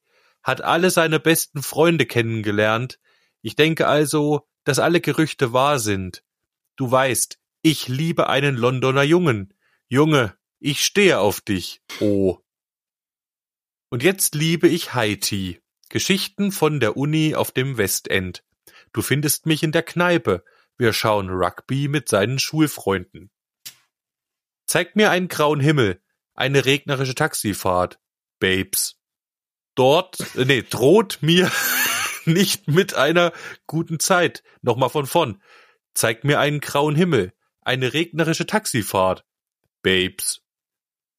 [0.47, 2.99] hat alle seine besten Freunde kennengelernt.
[3.41, 6.23] Ich denke also, dass alle Gerüchte wahr sind.
[6.77, 9.53] Du weißt, ich liebe einen Londoner Jungen.
[9.89, 11.81] Junge, ich stehe auf dich.
[11.99, 12.37] Oh.
[13.89, 15.61] Und jetzt liebe ich Haiti.
[15.89, 18.45] Geschichten von der Uni auf dem Westend.
[18.93, 20.45] Du findest mich in der Kneipe.
[20.77, 23.31] Wir schauen Rugby mit seinen Schulfreunden.
[24.65, 26.01] Zeig mir einen grauen Himmel,
[26.35, 27.99] eine regnerische Taxifahrt.
[28.39, 28.96] Babes.
[29.77, 31.51] Dort, äh, nee, droht mir
[32.25, 33.31] nicht mit einer
[33.67, 34.43] guten Zeit.
[34.63, 35.41] Nochmal von vorn.
[35.93, 39.23] Zeig mir einen grauen Himmel, eine regnerische Taxifahrt.
[39.83, 40.41] Babes.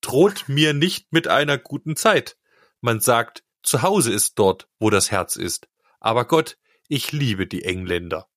[0.01, 2.37] Droht mir nicht mit einer guten Zeit.
[2.81, 5.69] Man sagt, zu Hause ist dort, wo das Herz ist.
[6.01, 8.29] Aber Gott, ich liebe die Engländer.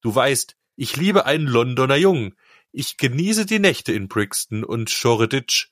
[0.00, 2.36] Du weißt, ich liebe einen Londoner Jungen.
[2.72, 5.70] Ich genieße die Nächte in Brixton und Shoreditch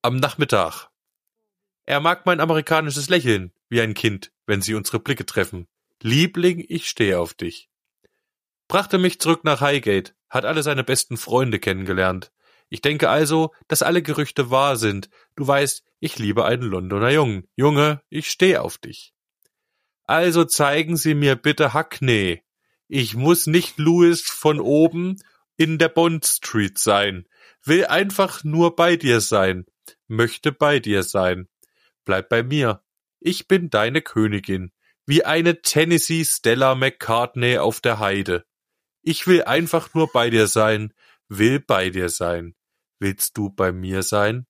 [0.00, 0.90] am Nachmittag.
[1.86, 5.66] Er mag mein amerikanisches Lächeln, wie ein Kind, wenn sie unsere Blicke treffen.
[6.00, 7.68] Liebling, ich stehe auf dich.
[8.68, 12.32] Brachte mich zurück nach Highgate, hat alle seine besten Freunde kennengelernt.
[12.70, 15.10] Ich denke also, dass alle Gerüchte wahr sind.
[15.36, 17.46] Du weißt, ich liebe einen Londoner Jungen.
[17.56, 19.12] Junge, ich stehe auf dich.
[20.04, 22.42] Also zeigen Sie mir bitte Hackney.
[22.88, 25.16] Ich muss nicht Louis von oben
[25.56, 27.26] in der Bond Street sein.
[27.62, 29.66] Will einfach nur bei dir sein.
[30.06, 31.48] Möchte bei dir sein.
[32.04, 32.82] Bleib bei mir.
[33.20, 34.72] Ich bin deine Königin.
[35.06, 38.44] Wie eine Tennessee Stella McCartney auf der Heide.
[39.02, 40.94] Ich will einfach nur bei dir sein.
[41.28, 42.54] Will bei dir sein.
[42.98, 44.46] Willst du bei mir sein?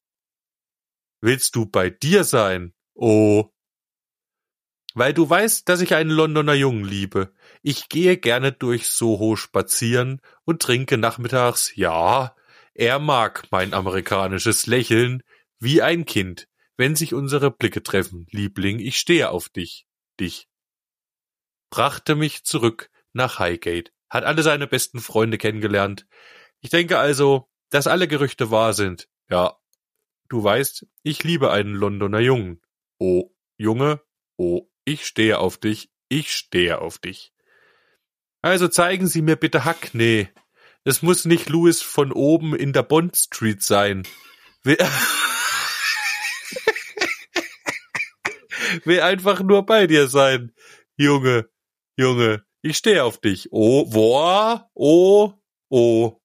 [1.21, 2.75] Willst du bei dir sein?
[2.95, 3.51] Oh.
[4.95, 7.33] Weil du weißt, dass ich einen Londoner Jungen liebe.
[7.63, 12.37] Ich gehe gerne durch Soho spazieren und trinke nachmittags, ja,
[12.75, 15.23] er mag mein amerikanisches Lächeln
[15.59, 18.27] wie ein Kind, wenn sich unsere Blicke treffen.
[18.31, 19.87] Liebling, ich stehe auf dich,
[20.21, 20.49] dich.
[21.71, 26.07] Brachte mich zurück nach Highgate, hat alle seine besten Freunde kennengelernt.
[26.61, 29.09] Ich denke also, dass alle Gerüchte wahr sind.
[29.29, 29.59] Ja,
[30.29, 32.61] du weißt, ich liebe einen Londoner Jungen.
[32.99, 34.01] Oh, Junge,
[34.37, 37.33] oh, ich stehe auf dich, ich stehe auf dich.
[38.43, 40.29] Also zeigen Sie mir bitte Hackney.
[40.85, 44.07] Es muss nicht Louis von oben in der Bond Street sein.
[48.85, 50.53] Will, einfach nur bei dir sein.
[50.97, 51.49] Junge,
[51.97, 53.49] Junge, ich stehe auf dich.
[53.53, 55.35] Oh, boah, oh,
[55.69, 56.21] oh.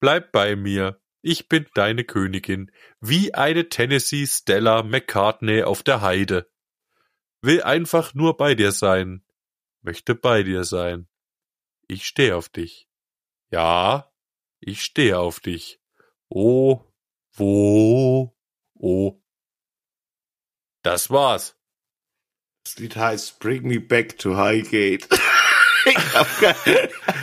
[0.00, 1.00] Bleib bei mir.
[1.20, 6.48] Ich bin deine Königin, wie eine Tennessee Stella McCartney auf der Heide.
[7.42, 9.24] Will einfach nur bei dir sein.
[9.82, 11.08] Möchte bei dir sein.
[11.88, 12.88] Ich stehe auf dich.
[13.50, 14.12] Ja,
[14.60, 15.80] ich stehe auf dich.
[16.28, 16.84] Oh,
[17.32, 18.36] wo,
[18.74, 19.20] oh.
[20.82, 21.57] Das war's.
[22.68, 25.08] Das Lied heißt Bring Me Back to Highgate.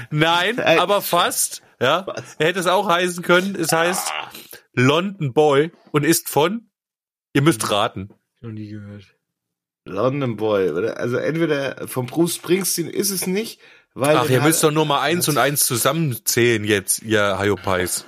[0.10, 0.80] Nein, Nein.
[0.80, 1.62] aber fast.
[1.80, 2.08] Ja,
[2.40, 3.54] hätte es auch heißen können.
[3.56, 4.12] Es heißt
[4.74, 6.72] London Boy und ist von,
[7.34, 8.10] ihr müsst raten,
[8.42, 9.16] Noch nie gehört.
[9.84, 10.72] London Boy.
[10.72, 10.98] oder?
[10.98, 13.62] Also entweder vom Bruce Springsteen ist es nicht,
[13.94, 14.18] weil.
[14.18, 18.04] Ach, ihr müsst doch nur mal eins und eins zusammenzählen jetzt, ihr Hyopies.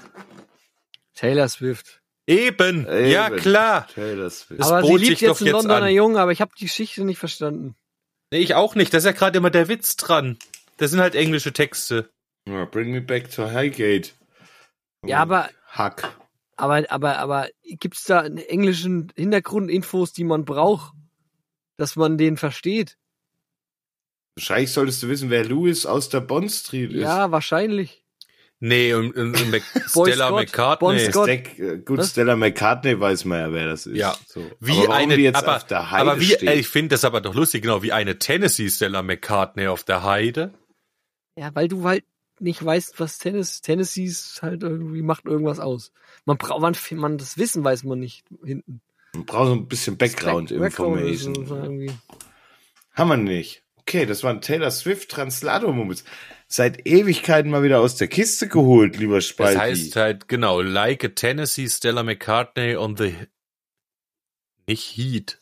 [1.14, 1.97] Taylor Swift.
[2.28, 3.10] Eben, Eben.
[3.10, 3.88] ja klar.
[3.96, 5.94] Aber sie liebt jetzt einen jetzt Londoner an.
[5.94, 7.76] Jungen, aber ich habe die Geschichte nicht verstanden.
[8.32, 8.94] Nee, ich auch nicht.
[8.94, 10.38] Das ist ja gerade immer der Witz dran.
[10.76, 12.10] Das sind halt englische Texte.
[12.48, 14.12] Ja, bring me back to Highgate.
[15.06, 16.18] Ja, aber, Hack.
[16.58, 20.94] aber, aber, aber gibt's da einen englischen Hintergrundinfos, die man braucht,
[21.78, 22.98] dass man den versteht?
[24.36, 27.02] Wahrscheinlich solltest du wissen, wer Louis aus der Bond Street ist.
[27.02, 28.04] Ja, wahrscheinlich.
[28.60, 29.62] Nee, und, und, und Mac
[29.94, 30.88] Boy Stella Scott, McCartney.
[30.88, 31.30] Bon Scott.
[31.30, 32.12] Stack, äh, gut, Was?
[32.12, 33.98] Stella McCartney weiß man ja, wer das ist.
[33.98, 34.16] Ja.
[34.26, 34.50] So.
[34.60, 36.50] Wie aber warum eine, die jetzt aber, auf der Heide aber wie, steht.
[36.50, 40.54] ich finde das aber doch lustig, genau, wie eine Tennessee Stella McCartney auf der Heide.
[41.36, 42.04] Ja, weil du halt
[42.40, 45.92] nicht weißt, was Tennis, Tennessee ist halt irgendwie, macht irgendwas aus.
[46.26, 48.82] Man braucht, man, man, das Wissen weiß man nicht hinten.
[49.14, 51.92] Man braucht so ein bisschen Background Background Information.
[52.94, 53.64] Haben wir nicht.
[53.88, 56.04] Okay, das waren Taylor Swift Translator Moments.
[56.50, 59.58] Seit Ewigkeiten mal wieder aus der Kiste geholt, lieber Das Spalti.
[59.60, 63.16] heißt halt, genau, like a Tennessee Stella McCartney on the,
[64.68, 65.42] nicht Heat,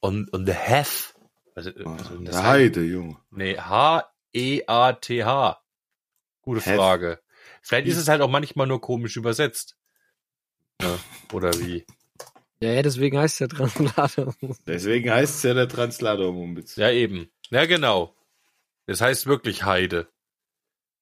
[0.00, 1.14] on, on the Hef.
[1.56, 3.16] Also, also das der heißt- Heide, Junge.
[3.32, 5.60] Nee, H-E-A-T-H.
[6.42, 6.76] Gute Hef.
[6.76, 7.20] Frage.
[7.62, 9.76] Vielleicht ist es halt auch manchmal nur komisch übersetzt.
[10.80, 10.96] Ja,
[11.32, 11.84] oder wie?
[12.62, 14.34] Ja, ja, deswegen heißt der Translator.
[14.66, 16.76] Deswegen heißt es ja der Translator Moments.
[16.76, 17.30] Ja, eben.
[17.50, 18.14] Ja, genau.
[18.86, 20.08] Das heißt wirklich Heide.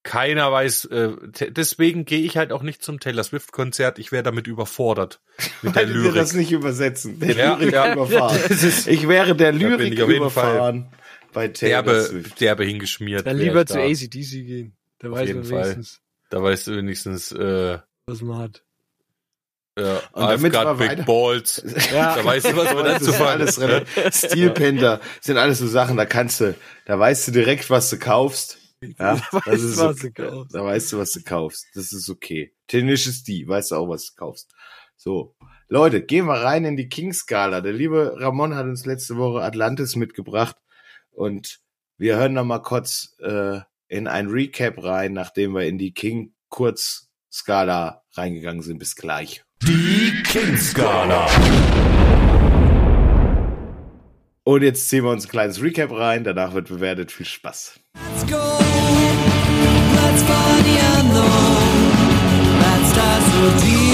[0.05, 1.11] Keiner weiß, äh,
[1.51, 3.99] deswegen gehe ich halt auch nicht zum Taylor Swift Konzert.
[3.99, 5.21] Ich wäre damit überfordert
[5.61, 6.35] mit der Weil wir das Lyrik.
[6.47, 7.19] nicht übersetzen.
[7.21, 7.93] Der Ja, Lyrik ja.
[7.93, 8.41] überfahren.
[8.49, 10.89] Ist Ich wäre der Lyrik ich überfahren
[11.35, 12.41] bei Taylor derbe, Swift.
[12.41, 13.27] derbe hingeschmiert.
[13.27, 13.81] Dann lieber zu da.
[13.81, 14.77] ACDC gehen.
[14.99, 15.63] Da Auf weiß man Fall.
[15.65, 18.65] wenigstens, Da weißt du wenigstens, äh, was man hat.
[19.79, 21.63] Äh, Und I've damit got big balls.
[21.93, 22.17] Ja.
[22.17, 23.57] Da weißt du, was man Das dazu ist alles
[24.55, 26.55] Panther sind alles so Sachen, da kannst du,
[26.87, 28.59] da weißt du direkt, was du kaufst.
[28.81, 30.13] Ja, Da das weißt ist du, was okay.
[30.15, 30.55] du kaufst.
[30.55, 31.67] Da weißt du, was du kaufst.
[31.75, 32.53] Das ist okay.
[32.69, 34.53] Tenacious D, weißt du auch, was du kaufst.
[34.97, 35.35] So.
[35.69, 37.61] Leute, gehen wir rein in die King-Skala.
[37.61, 40.57] Der liebe Ramon hat uns letzte Woche Atlantis mitgebracht
[41.11, 41.59] und
[41.99, 48.05] wir hören noch mal kurz äh, in ein Recap rein, nachdem wir in die King-Kurz-Skala
[48.13, 48.79] reingegangen sind.
[48.79, 49.45] Bis gleich.
[49.63, 51.27] Die King-Skala.
[54.45, 56.25] Und jetzt ziehen wir uns ein kleines Recap rein.
[56.25, 57.11] Danach wird bewertet.
[57.13, 57.81] Viel Spaß.
[57.95, 58.37] Let's go.
[59.97, 61.79] Let's find the unknown.
[62.61, 63.88] Let's dive so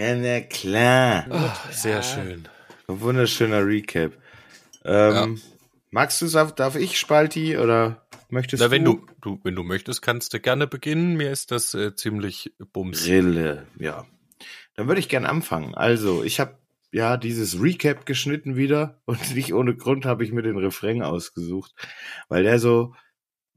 [0.00, 1.26] Ja, na klar.
[1.28, 2.48] Ah, sehr schön.
[2.88, 4.12] Ein wunderschöner Recap.
[4.82, 5.38] Ähm,
[5.90, 8.94] Magst du es, darf ich Spalti oder möchtest Na, wenn du?
[8.94, 11.18] du, du, wenn du möchtest, kannst du gerne beginnen.
[11.18, 13.06] Mir ist das äh, ziemlich bums.
[13.06, 14.06] Rille, ja.
[14.74, 15.74] Dann würde ich gern anfangen.
[15.74, 16.56] Also, ich habe
[16.92, 21.74] ja dieses Recap geschnitten wieder und nicht ohne Grund habe ich mir den Refrain ausgesucht,
[22.30, 22.94] weil der so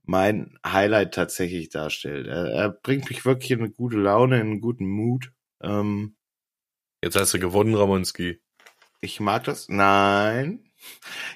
[0.04, 2.28] mein Highlight tatsächlich darstellt.
[2.28, 5.32] Er, er bringt mich wirklich in eine gute Laune, in einen guten Mood.
[5.62, 6.18] Ähm,
[7.04, 8.40] Jetzt hast du gewonnen, Ramonski.
[9.02, 9.68] ich mag das.
[9.68, 10.64] Nein.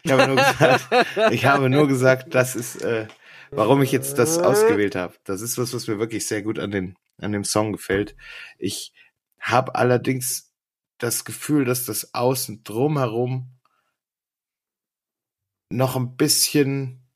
[0.01, 0.87] Ich habe nur gesagt,
[1.33, 3.07] ich habe nur gesagt, das ist, äh,
[3.51, 5.15] warum ich jetzt das ausgewählt habe.
[5.25, 8.15] Das ist was, was mir wirklich sehr gut an den, an dem Song gefällt.
[8.57, 8.93] Ich
[9.41, 10.53] habe allerdings
[10.99, 13.51] das Gefühl, dass das Außen drumherum
[15.69, 17.06] noch ein bisschen,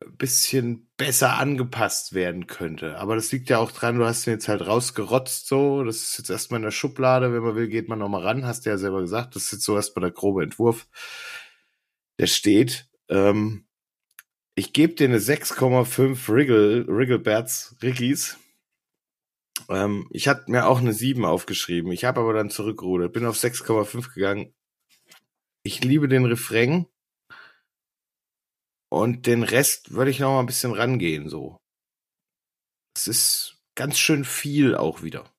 [0.00, 2.98] bisschen besser angepasst werden könnte.
[2.98, 5.84] Aber das liegt ja auch dran, du hast ihn jetzt halt rausgerotzt so.
[5.84, 7.32] Das ist jetzt erstmal in der Schublade.
[7.32, 8.46] Wenn man will, geht man nochmal ran.
[8.46, 9.34] Hast du ja selber gesagt.
[9.36, 10.86] Das ist jetzt so erstmal der grobe Entwurf.
[12.18, 12.88] Der steht.
[13.08, 13.66] Ähm,
[14.54, 18.38] ich gebe dir eine 6,5 Wriggle, Wriggleberts, Riggis.
[19.68, 21.92] Ähm, ich hatte mir auch eine 7 aufgeschrieben.
[21.92, 23.12] Ich habe aber dann zurückgerudert.
[23.12, 24.54] Bin auf 6,5 gegangen.
[25.62, 26.86] Ich liebe den Refrain.
[28.96, 31.58] Und den Rest würde ich noch mal ein bisschen rangehen, so.
[32.96, 35.30] Es ist ganz schön viel auch wieder.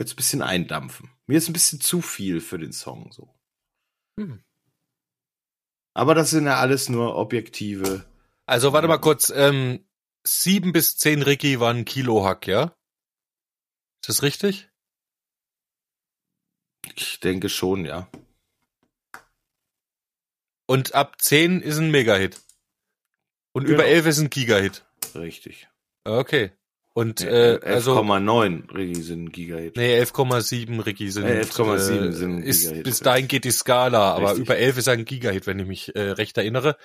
[0.00, 1.10] Jetzt ein bisschen eindampfen.
[1.26, 3.34] Mir ist ein bisschen zu viel für den Song, so.
[4.20, 4.44] Hm.
[5.94, 8.08] Aber das sind ja alles nur objektive.
[8.46, 9.30] Also warte mal kurz.
[9.30, 9.84] Ähm,
[10.24, 12.76] sieben bis zehn Ricky waren Kilohack, ja?
[14.00, 14.70] Ist das richtig?
[16.94, 18.08] Ich denke schon, ja.
[20.66, 22.43] Und ab zehn ist ein Mega-Hit.
[23.54, 23.76] Und Genau.
[23.76, 24.84] über 11 ist ein Gigahit.
[25.14, 25.68] Richtig.
[26.04, 26.50] Okay.
[26.96, 29.76] Und äh, also 11,9 Rigi sind Gigahit.
[29.76, 32.84] nee, 11,7 Ricky sind Äh, 11,7 sind ist, Gigahit.
[32.84, 34.44] bis dahin geht die Skala, aber Richtig.
[34.44, 36.76] über 11 ist ein Gigahit, wenn ich mich äh, recht erinnere.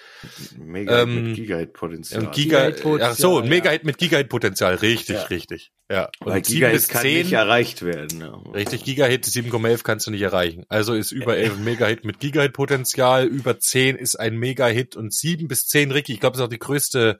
[0.58, 2.22] Mega ähm, mit Gigahit-Potenzial.
[2.32, 3.50] Giga, Gigahit-Potenzial, ach so, ein ja.
[3.52, 5.22] Megahit mit Gigahit-Potenzial, richtig, Ja.
[5.26, 5.72] richtig.
[5.92, 6.10] Ja.
[6.22, 8.20] Und Weil 7 Gigahit kann 10, nicht erreicht werden.
[8.22, 8.34] Ja.
[8.52, 10.66] richtig, Gigahit 7,11 kannst du nicht erreichen.
[10.70, 15.48] Also ist über 11 ein Megahit mit Gigahit-Potenzial, über 10 ist ein Megahit und 7
[15.48, 17.20] bis 10 Ricky, ich glaube, das ist auch die größte,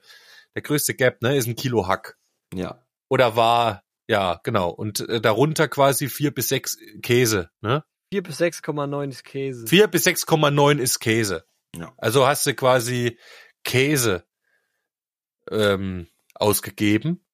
[0.56, 2.16] der größte Gap, ne, ist ein Kilo Hack.
[2.54, 2.84] Ja.
[3.08, 4.70] Oder war, ja, genau.
[4.70, 7.84] Und äh, darunter quasi 4 bis 6 Käse, ne?
[8.12, 9.66] 4 bis 6,9 ist Käse.
[9.66, 11.44] 4 bis 6,9 ist Käse.
[11.76, 11.92] Ja.
[11.96, 13.18] Also hast du quasi
[13.64, 14.24] Käse
[15.50, 17.24] ähm, ausgegeben.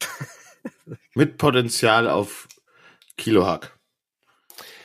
[1.14, 2.48] Mit Potenzial auf
[3.16, 3.78] Kilohack.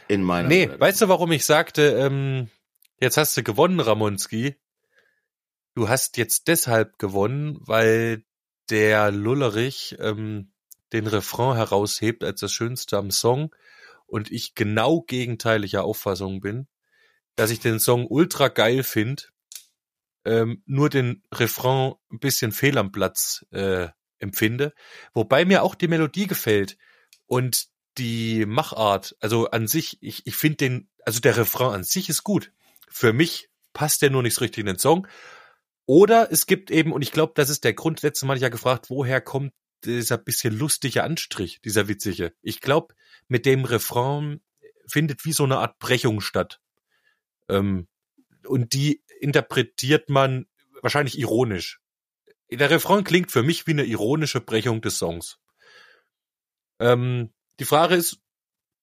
[0.08, 0.80] In meiner Nee, Welt.
[0.80, 2.50] weißt du, warum ich sagte, ähm,
[3.00, 4.56] jetzt hast du gewonnen, Ramonski?
[5.76, 8.24] Du hast jetzt deshalb gewonnen, weil
[8.70, 10.52] der Lullerich ähm,
[10.94, 13.54] den Refrain heraushebt als das Schönste am Song
[14.06, 16.68] und ich genau gegenteiliger Auffassung bin,
[17.36, 19.24] dass ich den Song ultra geil finde,
[20.26, 24.74] ähm, nur den Refrain ein bisschen fehl am Platz äh, empfinde,
[25.14, 26.78] wobei mir auch die Melodie gefällt
[27.26, 32.10] und die Machart, also an sich, ich, ich finde den, also der Refrain an sich
[32.10, 32.52] ist gut.
[32.90, 35.08] Für mich passt der nur nicht so richtig in den Song.
[35.86, 38.50] Oder es gibt eben, und ich glaube, das ist der Grund, letztes Mal ich ja
[38.50, 42.34] gefragt, woher kommt dieser bisschen lustige Anstrich, dieser witzige.
[42.42, 42.96] Ich glaube,
[43.28, 44.42] mit dem Refrain
[44.88, 46.62] findet wie so eine Art Brechung statt.
[47.50, 47.88] Ähm,
[48.46, 50.48] und die interpretiert man
[50.82, 51.82] wahrscheinlich ironisch.
[52.50, 55.40] Der Refrain klingt für mich wie eine ironische Brechung des Songs.
[56.80, 58.20] Ähm, die Frage ist,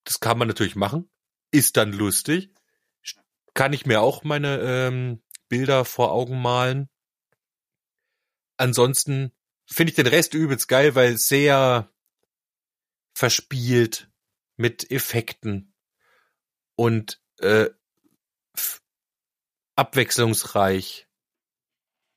[0.03, 1.09] das kann man natürlich machen,
[1.51, 2.53] ist dann lustig,
[3.53, 6.89] kann ich mir auch meine ähm, Bilder vor Augen malen.
[8.57, 9.33] Ansonsten
[9.65, 11.91] finde ich den Rest übelst geil, weil sehr
[13.13, 14.09] verspielt
[14.55, 15.73] mit Effekten
[16.75, 17.69] und äh,
[19.75, 21.09] abwechslungsreich.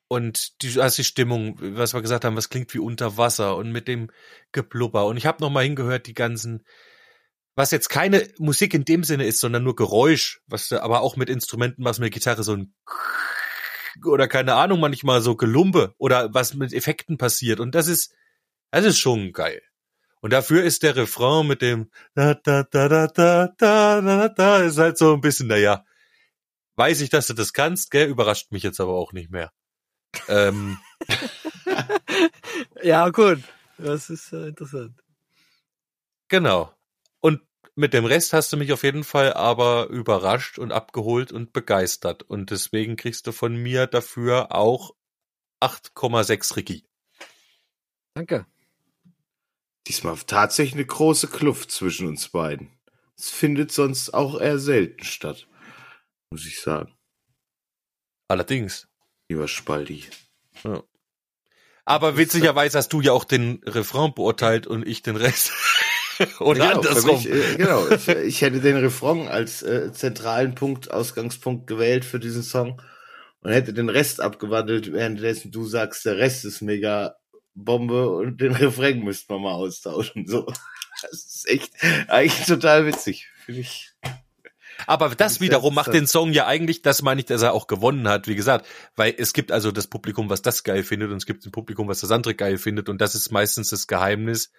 [0.07, 3.73] Und die, also die Stimmung, was wir gesagt haben, was klingt wie unter Wasser und
[3.73, 4.11] mit dem
[4.53, 5.07] Geblubber.
[5.07, 6.63] Und ich habe noch mal hingehört, die ganzen,
[7.55, 11.15] was jetzt keine Musik in dem Sinne ist, sondern nur Geräusch, was da aber auch
[11.15, 12.73] mit Instrumenten, was mit Gitarre so ein
[14.05, 17.59] oder keine Ahnung, manchmal so Gelumpe oder was mit Effekten passiert.
[17.59, 18.13] Und das ist,
[18.71, 19.61] das ist schon geil.
[20.21, 24.57] Und dafür ist der Refrain mit dem da da da da da da da da
[24.59, 25.85] ist halt so ein bisschen, naja,
[26.75, 29.51] weiß ich, dass du das kannst, gell, überrascht mich jetzt aber auch nicht mehr.
[30.27, 30.79] Ähm,
[32.83, 33.43] Ja, gut.
[33.77, 35.01] Das ist äh, interessant.
[36.27, 36.71] Genau.
[37.77, 42.23] Mit dem Rest hast du mich auf jeden Fall aber überrascht und abgeholt und begeistert.
[42.23, 44.95] Und deswegen kriegst du von mir dafür auch
[45.61, 46.85] 8,6 Ricky.
[48.13, 48.45] Danke.
[49.87, 52.71] Diesmal tatsächlich eine große Kluft zwischen uns beiden.
[53.17, 55.47] Es findet sonst auch eher selten statt.
[56.31, 56.95] Muss ich sagen.
[58.29, 58.87] Allerdings.
[59.29, 60.05] Lieber Spaldi.
[61.83, 65.51] Aber witzigerweise hast du ja auch den Refrain beurteilt und ich den Rest.
[66.39, 67.17] Oder genau, andersrum.
[67.17, 67.87] Mich, äh, genau.
[67.89, 72.81] Ich, ich hätte den Refrain als äh, zentralen Punkt, Ausgangspunkt gewählt für diesen Song
[73.41, 77.15] und hätte den Rest abgewandelt, währenddessen du sagst, der Rest ist mega
[77.53, 80.27] Bombe und den Refrain müssten wir mal austauschen.
[80.27, 80.47] So.
[81.01, 81.73] Das ist echt
[82.07, 83.27] eigentlich total witzig.
[83.43, 83.91] Finde ich.
[84.87, 88.07] Aber das wiederum macht den Song ja eigentlich, das meine ich, dass er auch gewonnen
[88.07, 91.25] hat, wie gesagt, weil es gibt also das Publikum, was das geil findet und es
[91.25, 94.51] gibt ein Publikum, was das andere geil findet und das ist meistens das Geheimnis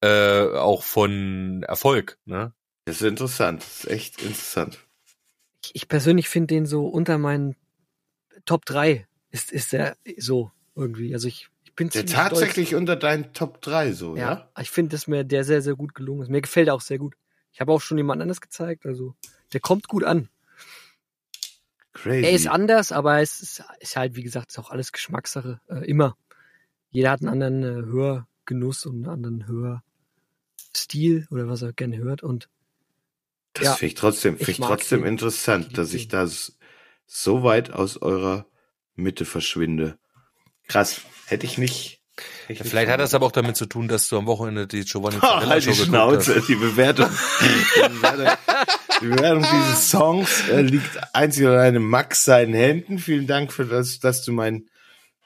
[0.00, 2.18] äh, auch von Erfolg.
[2.24, 2.52] Ne?
[2.84, 3.62] Das ist interessant.
[3.62, 4.78] Das ist echt interessant.
[5.64, 7.56] Ich, ich persönlich finde den so unter meinen
[8.44, 11.12] Top 3 ist, ist der so irgendwie.
[11.12, 14.20] Also ich, ich bin Der tatsächlich unter deinen Top 3 so, stolz.
[14.20, 14.50] ja?
[14.56, 16.28] Ja, ich finde, dass mir der sehr, sehr gut gelungen ist.
[16.30, 17.14] Mir gefällt er auch sehr gut.
[17.52, 19.14] Ich habe auch schon jemand anderes gezeigt, also
[19.52, 20.28] der kommt gut an.
[21.92, 22.24] Crazy.
[22.24, 25.60] Er ist anders, aber es ist, ist halt, wie gesagt, ist auch alles Geschmackssache.
[25.68, 26.16] Äh, immer.
[26.90, 29.46] Jeder hat einen anderen äh, Hörgenuss und einen anderen
[30.74, 32.22] Hörstil oder was er gerne hört.
[32.22, 32.48] Und
[33.54, 33.72] Das Ja.
[33.74, 35.08] finde ich trotzdem, finde ich trotzdem den.
[35.08, 36.28] interessant, dass ich da
[37.06, 38.46] so weit aus eurer
[38.94, 39.98] Mitte verschwinde.
[40.68, 41.00] Krass.
[41.26, 42.00] Hätte ich nicht.
[42.46, 44.66] hätte ich nicht Vielleicht hat das aber auch damit zu tun, dass du am Wochenende
[44.66, 46.36] die Giovanni Ha, Zarella halt die Show Schnauze.
[46.36, 46.48] hast.
[46.48, 47.08] Die Bewertung,
[47.40, 48.38] die Bewertung,
[49.00, 52.98] die Bewertung dieses Songs äh, liegt einzig und allein in Max seinen Händen.
[52.98, 54.68] Vielen Dank für das, dass du mein,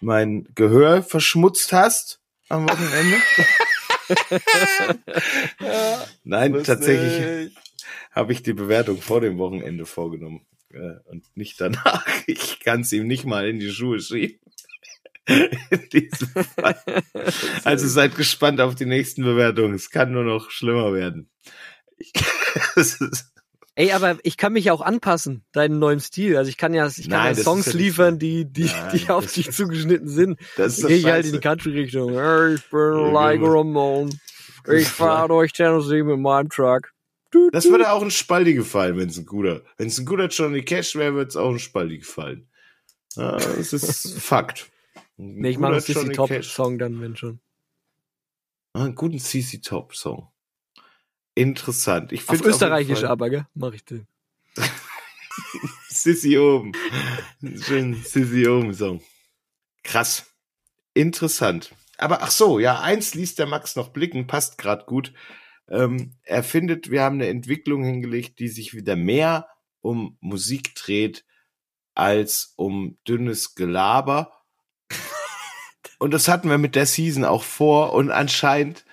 [0.01, 3.17] mein Gehör verschmutzt hast am Wochenende.
[6.25, 7.55] Nein, tatsächlich
[8.11, 12.07] habe ich die Bewertung vor dem Wochenende vorgenommen äh, und nicht danach.
[12.27, 14.39] Ich kann es ihm nicht mal in die Schuhe schieben.
[15.27, 16.83] In diesem Fall.
[17.63, 19.75] Also seid gespannt auf die nächsten Bewertungen.
[19.75, 21.31] Es kann nur noch schlimmer werden.
[21.97, 22.13] Ich,
[22.75, 23.32] ist,
[23.75, 26.37] Ey, aber ich kann mich auch anpassen, deinen neuen Stil.
[26.37, 29.09] Also ich kann ja, ich kann Nein, ja Songs ja liefern, die, die, Nein, die
[29.09, 30.39] auf dich zugeschnitten sind.
[30.57, 32.11] das ist gehe ich halt in die Country-Richtung.
[32.55, 33.41] Ich bin like.
[33.43, 34.19] Ramon.
[34.71, 36.93] Ich fahre durch Tennessee mit meinem Truck.
[37.53, 39.63] Das würde auch ein Spaldi gefallen, wenn es ein guter.
[39.79, 42.51] Wenn es ein guter Johnny Cash wäre, würde es auch ein Spaldi gefallen.
[43.15, 44.71] Das ist Fakt.
[45.19, 46.53] Ein Nee, ich mache einen Johnny Top Cash.
[46.53, 47.41] Song dann, wenn schon.
[48.75, 50.32] Ah, einen guten CC Top Song.
[51.35, 52.13] Interessant.
[52.13, 53.47] Ich Auf Österreichisch Fall- aber, gell?
[53.55, 54.07] Mach ich den.
[55.89, 56.73] Sissy oben.
[57.63, 59.03] Schön Sissy oben Song.
[59.83, 60.27] Krass.
[60.95, 61.75] Interessant.
[61.97, 65.13] Aber ach so, ja, eins liest der Max noch blicken, passt gerade gut.
[65.69, 69.49] Ähm, er findet, wir haben eine Entwicklung hingelegt, die sich wieder mehr
[69.81, 71.25] um Musik dreht
[71.95, 74.33] als um dünnes Gelaber.
[75.99, 78.85] Und das hatten wir mit der Season auch vor und anscheinend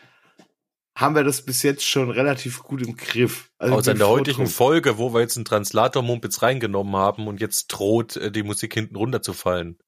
[1.00, 3.52] haben wir das bis jetzt schon relativ gut im Griff.
[3.58, 4.48] Also Außer in der heutigen.
[4.48, 8.98] Folge, wo wir jetzt einen Translator-Mumpitz reingenommen haben und jetzt droht, äh, die Musik hinten
[8.98, 9.80] runterzufallen.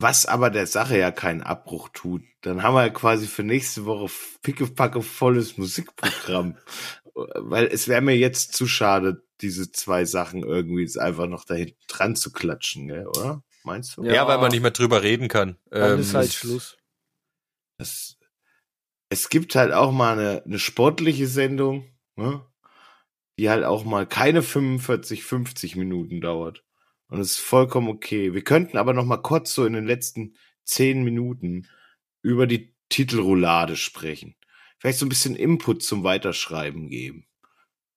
[0.00, 2.22] Was aber der Sache ja keinen Abbruch tut.
[2.42, 6.56] Dann haben wir ja quasi für nächste Woche pickepacke volles Musikprogramm.
[7.14, 11.54] Weil es wäre mir jetzt zu schade, diese zwei Sachen irgendwie jetzt einfach noch da
[11.54, 13.42] hinten dran zu klatschen, gell, oder?
[13.64, 14.04] Meinst du?
[14.04, 14.12] Ja.
[14.12, 15.56] Ja, weil man nicht mehr drüber reden kann.
[15.70, 16.76] Dann Ähm, ist halt Schluss.
[17.78, 18.17] Das,
[19.08, 21.86] es gibt halt auch mal eine, eine sportliche Sendung,
[22.16, 22.44] ne?
[23.38, 26.64] die halt auch mal keine 45, 50 Minuten dauert.
[27.08, 28.34] Und es ist vollkommen okay.
[28.34, 30.34] Wir könnten aber noch mal kurz so in den letzten
[30.64, 31.66] 10 Minuten
[32.22, 34.34] über die Titelroulade sprechen.
[34.78, 37.26] Vielleicht so ein bisschen Input zum Weiterschreiben geben.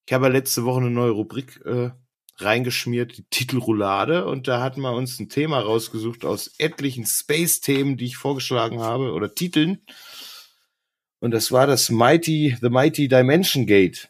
[0.07, 1.91] Ich habe ja letzte Woche eine neue Rubrik äh,
[2.37, 8.05] reingeschmiert, die Titelroulade, und da hatten wir uns ein Thema rausgesucht aus etlichen Space-Themen, die
[8.05, 9.85] ich vorgeschlagen habe, oder Titeln.
[11.21, 14.09] Und das war das Mighty, The Mighty Dimension Gate.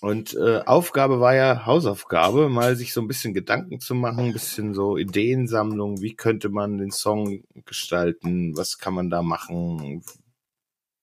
[0.00, 4.32] Und äh, Aufgabe war ja Hausaufgabe, mal sich so ein bisschen Gedanken zu machen, ein
[4.32, 10.02] bisschen so Ideensammlung, wie könnte man den Song gestalten, was kann man da machen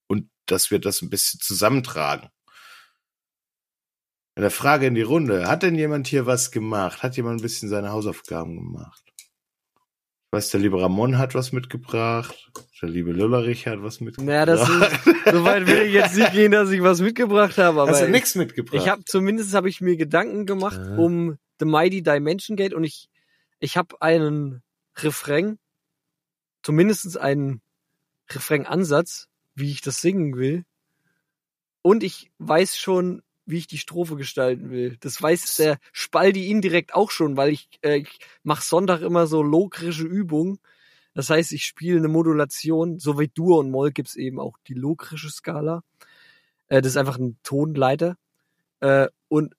[0.07, 2.29] und dass wir das ein bisschen zusammentragen.
[4.35, 5.47] Eine Frage in die Runde.
[5.47, 7.03] Hat denn jemand hier was gemacht?
[7.03, 9.12] Hat jemand ein bisschen seine Hausaufgaben gemacht?
[10.33, 12.51] Weiß, der liebe Ramon hat was mitgebracht.
[12.81, 14.25] Der liebe Lullerich hat was mitgebracht.
[14.25, 17.81] Naja, das ist, so weit will ich jetzt nicht gehen, dass ich was mitgebracht habe,
[17.81, 18.75] aber Hast du ich, nichts mitgebracht?
[18.81, 20.95] ich habe zumindest habe ich mir Gedanken gemacht Ja.
[20.97, 23.09] um The Mighty Dimension Gate und ich
[23.59, 24.63] ich habe einen
[24.97, 25.59] Refrain,
[26.63, 27.61] zumindest einen
[28.29, 30.65] Refrain-Ansatz, wie ich das singen will.
[31.83, 34.97] Und ich weiß schon, wie ich die Strophe gestalten will.
[34.99, 39.41] Das weiß der Spaldi indirekt auch schon, weil ich, äh, ich mache Sonntag immer so
[39.41, 40.59] lokrische Übungen.
[41.13, 44.73] Das heißt, ich spiele eine Modulation, so wie Dur und Moll gibt's eben auch die
[44.73, 45.83] lokrische Skala.
[46.67, 48.17] Äh, das ist einfach ein Tonleiter.
[48.79, 49.55] Äh, und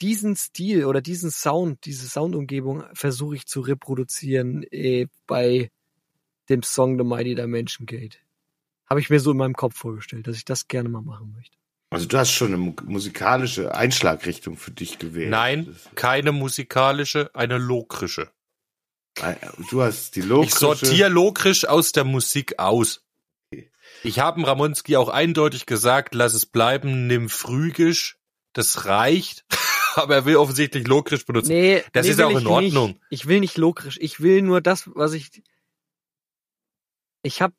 [0.00, 5.70] diesen Stil oder diesen Sound, diese Soundumgebung versuche ich zu reproduzieren äh, bei
[6.48, 8.18] dem Song The Mighty Dimension Gate.
[8.86, 11.59] Habe ich mir so in meinem Kopf vorgestellt, dass ich das gerne mal machen möchte.
[11.92, 15.30] Also du hast schon eine mu- musikalische Einschlagrichtung für dich gewählt.
[15.30, 18.30] Nein, keine musikalische, eine lokrische.
[19.70, 20.58] Du hast die Ich lokrische.
[20.58, 23.02] sortiere lokrisch aus der Musik aus.
[24.04, 28.18] Ich habe Ramonski auch eindeutig gesagt, lass es bleiben, nimm Phrygisch,
[28.52, 29.44] das reicht.
[29.96, 31.48] Aber er will offensichtlich lokrisch benutzen.
[31.50, 32.86] Nee, Das nee, ist auch ich in Ordnung.
[32.90, 33.00] Nicht.
[33.10, 33.98] Ich will nicht lokrisch.
[34.00, 35.42] Ich will nur das, was ich.
[37.22, 37.54] Ich habe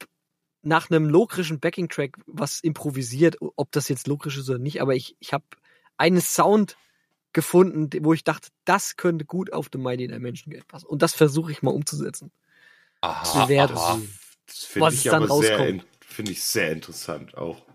[0.63, 5.15] nach einem lokrischen Backing-Track was improvisiert, ob das jetzt lokrisch ist oder nicht, aber ich,
[5.19, 5.45] ich habe
[5.97, 6.77] einen Sound
[7.33, 10.87] gefunden, wo ich dachte, das könnte gut auf The Mighty Dimension Gate passen.
[10.87, 12.31] Und das versuche ich mal umzusetzen.
[13.01, 13.95] Aha, Wir werden aha.
[13.95, 14.13] sehen.
[14.47, 17.65] Das finde was ich dann aber sehr, finde ich sehr interessant auch.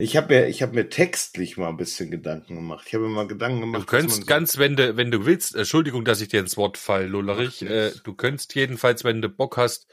[0.00, 2.84] Ich habe mir, ich habe mir textlich mal ein bisschen Gedanken gemacht.
[2.86, 3.82] Ich habe mir mal Gedanken gemacht.
[3.82, 6.78] Du könntest man ganz, wenn du, wenn du willst, Entschuldigung, dass ich dir ins Wort
[6.78, 9.88] fall, Lullerich, äh, du könntest jedenfalls, wenn du Bock hast,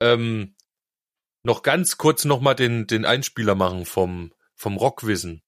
[0.00, 0.55] ähm,
[1.46, 5.42] noch ganz kurz nochmal den, den Einspieler machen vom, vom Rockwissen.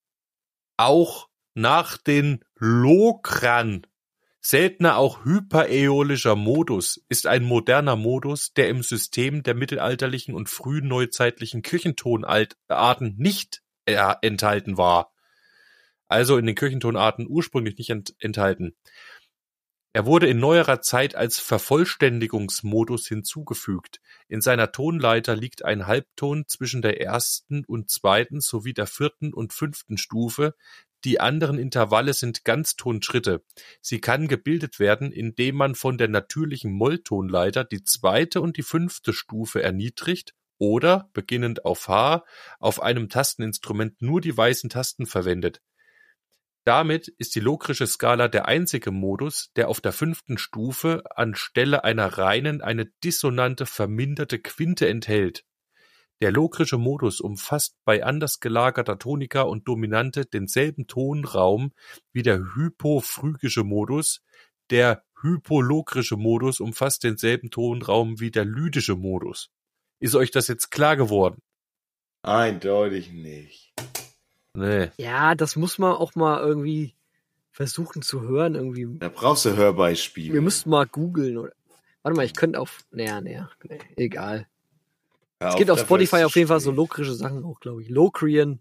[0.77, 3.87] auch nach den Lokran,
[4.41, 11.62] seltener auch hyperäolischer Modus, ist ein moderner Modus, der im System der mittelalterlichen und frühneuzeitlichen
[11.62, 15.12] Kirchentonarten nicht äh, enthalten war.
[16.09, 18.74] also in den Kirchentonarten ursprünglich nicht ent enthalten.
[19.93, 24.01] Er wurde in neuerer Zeit als Vervollständigungsmodus hinzugefügt.
[24.28, 29.53] In seiner Tonleiter liegt ein Halbton zwischen der ersten und zweiten sowie der vierten und
[29.53, 30.55] fünften Stufe.
[31.05, 33.43] Die anderen Intervalle sind Ganztonschritte.
[33.81, 39.13] Sie kann gebildet werden, indem man von der natürlichen Molltonleiter die zweite und die fünfte
[39.13, 42.25] Stufe erniedrigt oder, beginnend auf H,
[42.59, 45.63] auf einem Tasteninstrument nur die weißen Tasten verwendet.
[46.65, 52.19] Damit ist die lokrische Skala der einzige Modus, der auf der fünften Stufe anstelle einer
[52.19, 55.45] reinen eine dissonante verminderte Quinte enthält.
[56.21, 61.73] Der lokrische Modus umfasst bei anders gelagerter Tonika und Dominante denselben Tonraum
[62.12, 64.23] wie der hypophrygische Modus,
[64.68, 69.51] der hypolokrische Modus umfasst denselben Tonraum wie der lydische Modus.
[69.99, 71.41] Ist euch das jetzt klar geworden?
[72.23, 73.73] Eindeutig nicht.
[74.55, 74.91] Nee.
[74.99, 76.95] Ja, das muss man auch mal irgendwie
[77.51, 78.57] versuchen zu hören.
[78.57, 78.87] Irgendwie.
[78.99, 80.35] Da brauchst du Hörbeispiele.
[80.35, 81.39] Wir müssten mal googeln.
[81.39, 81.53] Oder...
[82.03, 82.85] Warte mal, ich könnte auf.
[82.91, 84.47] Naja, naja, nee, egal.
[85.41, 87.88] Hör Es gibt auf dafür Spotify auf jeden Fall so lokrische Sachen auch, glaube ich.
[87.88, 88.61] Locrian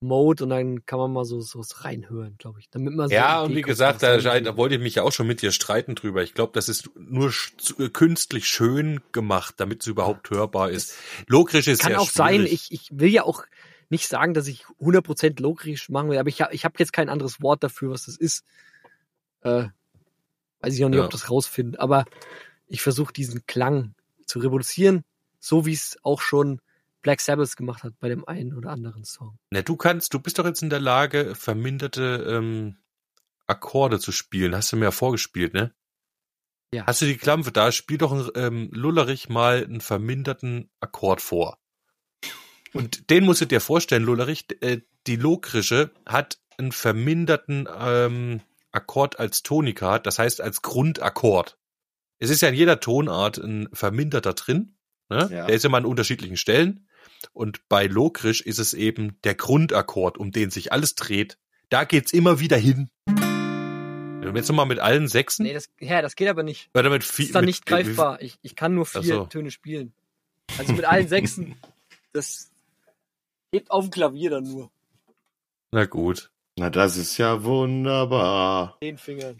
[0.00, 2.68] Mode und dann kann man mal so, so reinhören, glaube ich.
[2.68, 5.12] Damit man so Ja, und wie gesagt, da, irgendwie- da wollte ich mich ja auch
[5.12, 6.22] schon mit dir streiten drüber.
[6.22, 7.32] Ich glaube, das ist nur
[7.78, 10.94] äh, künstlich schön gemacht, damit es überhaupt hörbar ist.
[11.26, 12.70] Lokrisch ist kann sehr auch sein, schwierig.
[12.70, 13.44] ich, ich will ja auch
[13.88, 17.40] nicht sagen, dass ich 100% lokrisch machen will, aber ich, ich habe jetzt kein anderes
[17.40, 18.44] Wort dafür, was das ist.
[19.40, 19.68] Äh,
[20.60, 21.04] weiß ich auch nicht, Ja.
[21.04, 22.04] ob das rausfindet, aber
[22.66, 23.94] ich versuche diesen Klang
[24.26, 25.04] zu reproduzieren,
[25.44, 26.60] so wie es auch schon
[27.02, 29.38] Black Sabbath gemacht hat bei dem einen oder anderen Song.
[29.50, 32.78] Na, du kannst, du bist doch jetzt in der Lage, verminderte ähm,
[33.46, 34.56] Akkorde zu spielen.
[34.56, 35.74] Hast du mir ja vorgespielt, ne?
[36.72, 36.86] Ja.
[36.86, 37.70] Hast du die Klampfe da?
[37.72, 41.58] Spiel doch ähm, Lullerich mal einen verminderten Akkord vor.
[42.72, 48.40] Und den musst du dir vorstellen, Lullerich, äh, die Lokrische hat einen verminderten ähm,
[48.72, 51.58] Akkord als Tonika, das heißt als Grundakkord.
[52.18, 54.76] Es ist ja in jeder Tonart ein verminderter drin.
[55.08, 55.28] Ne?
[55.30, 55.46] Ja.
[55.46, 56.88] Der ist immer an unterschiedlichen Stellen.
[57.32, 61.38] Und bei Lokrisch ist es eben der Grundakkord, um den sich alles dreht.
[61.70, 62.90] Da geht's immer wieder hin.
[64.34, 66.70] Jetzt nochmal mit allen Sechsen Nee, das, ja, das geht aber nicht.
[66.74, 68.20] oder mit Das vier, ist dann mit, nicht greifbar.
[68.22, 69.24] Ich, ich kann nur vier so.
[69.26, 69.92] Töne spielen.
[70.58, 71.56] Also mit allen Sechsen,
[72.12, 72.50] das
[73.52, 74.70] geht auf dem Klavier dann nur.
[75.72, 76.30] Na gut.
[76.56, 78.76] Na, das ist ja wunderbar.
[78.82, 79.36] Zehn Fingern.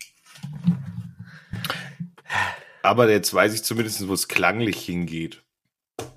[2.83, 5.44] Aber jetzt weiß ich zumindest, wo es klanglich hingeht.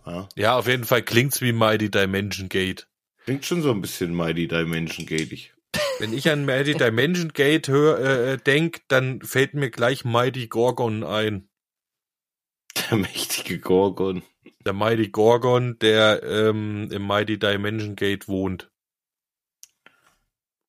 [0.08, 2.88] Ja, Ja, auf jeden Fall klingt's wie Mighty Dimension Gate.
[3.26, 5.54] klingt schon so ein bisschen Mighty Dimension gatig.
[6.00, 11.04] Wenn ich an Mighty Dimension Gate hör, äh, denk, dann fällt mir gleich Mighty Gorgon
[11.04, 11.50] ein.
[12.90, 14.24] Der mächtige Gorgon.
[14.66, 18.70] Der Mighty Gorgon, der ähm, im Mighty Dimension Gate wohnt.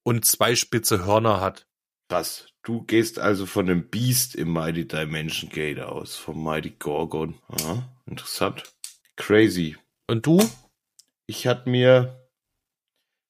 [0.02, 1.66] Und zwei spitze Hörner hat.
[2.08, 2.46] Krass.
[2.62, 7.38] Du gehst also von dem Beast im Mighty Dimension Gate aus, vom Mighty Gorgon.
[7.48, 8.62] Aha, interessant.
[9.18, 9.76] Crazy.
[10.06, 10.40] Und du?
[11.26, 12.30] Ich hatte mir,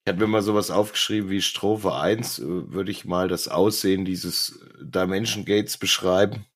[0.04, 4.04] ich hatte mir mal sowas aufgeschrieben wie Strophe 1, äh, würde ich mal das Aussehen
[4.04, 6.46] dieses Dimension Gates beschreiben.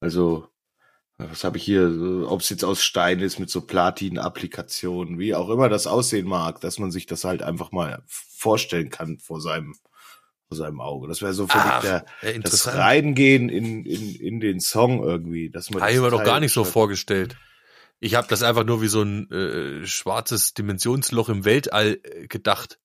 [0.00, 0.46] Also,
[1.16, 5.48] was habe ich hier, ob es jetzt aus Stein ist mit so Platin-Applikationen, wie auch
[5.48, 9.74] immer das aussehen mag, dass man sich das halt einfach mal vorstellen kann vor seinem,
[10.48, 11.08] vor seinem Auge.
[11.08, 12.04] Das wäre so für Ach, der,
[12.40, 12.66] das.
[12.74, 15.50] Reingehen in, in, in den Song irgendwie.
[15.50, 17.36] Dass man Habe ich das mir doch Teil gar nicht so vorgestellt.
[18.00, 22.78] Ich habe das einfach nur wie so ein äh, schwarzes Dimensionsloch im Weltall äh, gedacht.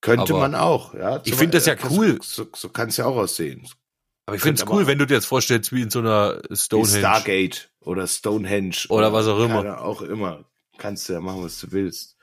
[0.00, 1.20] Könnte Aber man auch, ja.
[1.24, 2.18] ich Zum- find das ja äh, cool.
[2.22, 3.66] So, so kann es ja auch aussehen.
[4.26, 6.56] Aber ich find's aber cool, wenn du dir jetzt vorstellst, wie in so einer Wie
[6.56, 6.98] Stonehenge.
[6.98, 8.76] Stargate oder Stonehenge.
[8.88, 9.62] Oder was auch immer.
[9.62, 10.44] Keine, auch immer.
[10.78, 12.16] Kannst du ja machen, was du willst.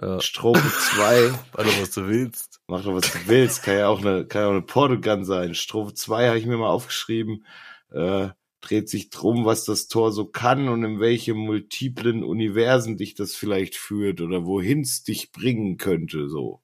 [0.00, 0.20] Ja.
[0.20, 0.62] Strophe
[0.94, 2.60] 2, Warte, was du willst.
[2.66, 3.62] mach doch, was du willst.
[3.62, 5.54] Kann ja auch eine, kann ja auch eine Portogun sein.
[5.54, 7.44] Strophe 2 habe ich mir mal aufgeschrieben.
[7.90, 8.30] Äh,
[8.62, 13.34] dreht sich drum, was das Tor so kann und in welche multiplen Universen dich das
[13.34, 16.62] vielleicht führt oder wohin's dich bringen könnte, so.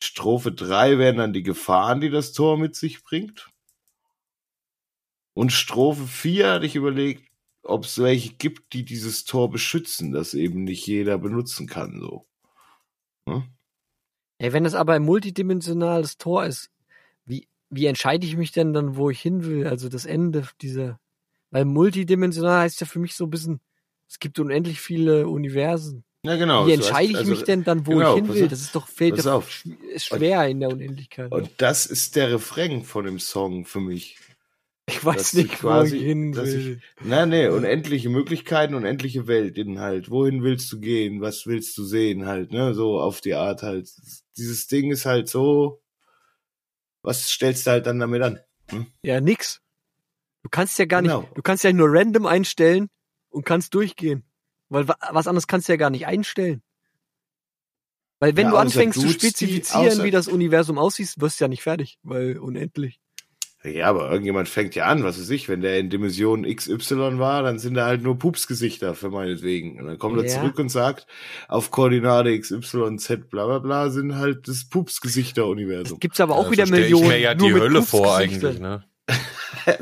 [0.00, 3.48] Strophe 3 wären dann die Gefahren, die das Tor mit sich bringt.
[5.34, 7.28] Und Strophe 4 hatte ich überlegt,
[7.64, 12.26] ob es welche gibt, die dieses Tor beschützen, das eben nicht jeder benutzen kann, so.
[13.28, 13.44] Hm?
[14.38, 16.70] Ey, wenn das aber ein multidimensionales Tor ist,
[17.24, 19.66] wie, wie entscheide ich mich denn dann, wo ich hin will?
[19.66, 21.00] Also das Ende dieser.
[21.50, 23.60] Weil multidimensional heißt ja für mich so ein bisschen,
[24.08, 26.04] es gibt unendlich viele Universen.
[26.24, 26.66] Ja, genau.
[26.66, 28.44] wie entscheide ich also- mich denn dann, wo genau, ich hin will?
[28.44, 28.50] auf.
[28.50, 31.30] Das ist doch fällt ist schwer in der Unendlichkeit.
[31.30, 34.18] Und das ist der Refrain von dem Song für mich.
[34.86, 36.82] Ich weiß dass nicht, ich wo quasi- ich hin dass ich- will.
[37.02, 40.10] Na, nee, unendliche Möglichkeiten, unendliche Weltinhalt.
[40.10, 41.20] Wohin willst du gehen?
[41.22, 42.74] Was willst du sehen halt, ne?
[42.74, 43.88] So auf die Art halt.
[44.36, 45.82] Dieses Ding ist halt so,
[47.02, 48.40] was stellst du halt dann damit an?
[49.02, 49.60] Ja, nix.
[50.42, 51.28] Du kannst ja gar nicht, Genau.
[51.34, 52.90] du kannst ja nur random einstellen
[53.30, 54.24] und kannst durchgehen.
[54.68, 56.62] Weil wa- was anderes kannst du ja gar nicht einstellen.
[58.20, 61.44] Weil wenn Ja, du anfängst zu die- spezifizieren, außer- wie das Universum aussieht, wirst du
[61.44, 63.00] ja nicht fertig, weil unendlich.
[63.66, 67.42] Ja, aber irgendjemand fängt ja an, was weiß ich, wenn der in Dimension XY war,
[67.42, 69.80] dann sind da halt nur Pupsgesichter für meinetwegen.
[69.80, 70.38] Und dann kommt er Ja.
[70.40, 71.06] zurück und sagt,
[71.48, 75.96] auf Koordinate XYZ bla bla bla sind halt das Pupsgesichter-Universum.
[75.96, 77.04] Es gibt's aber auch Ja, wieder Millionen.
[77.04, 78.84] ich mir ja nur die Hölle vor eigentlich, ne?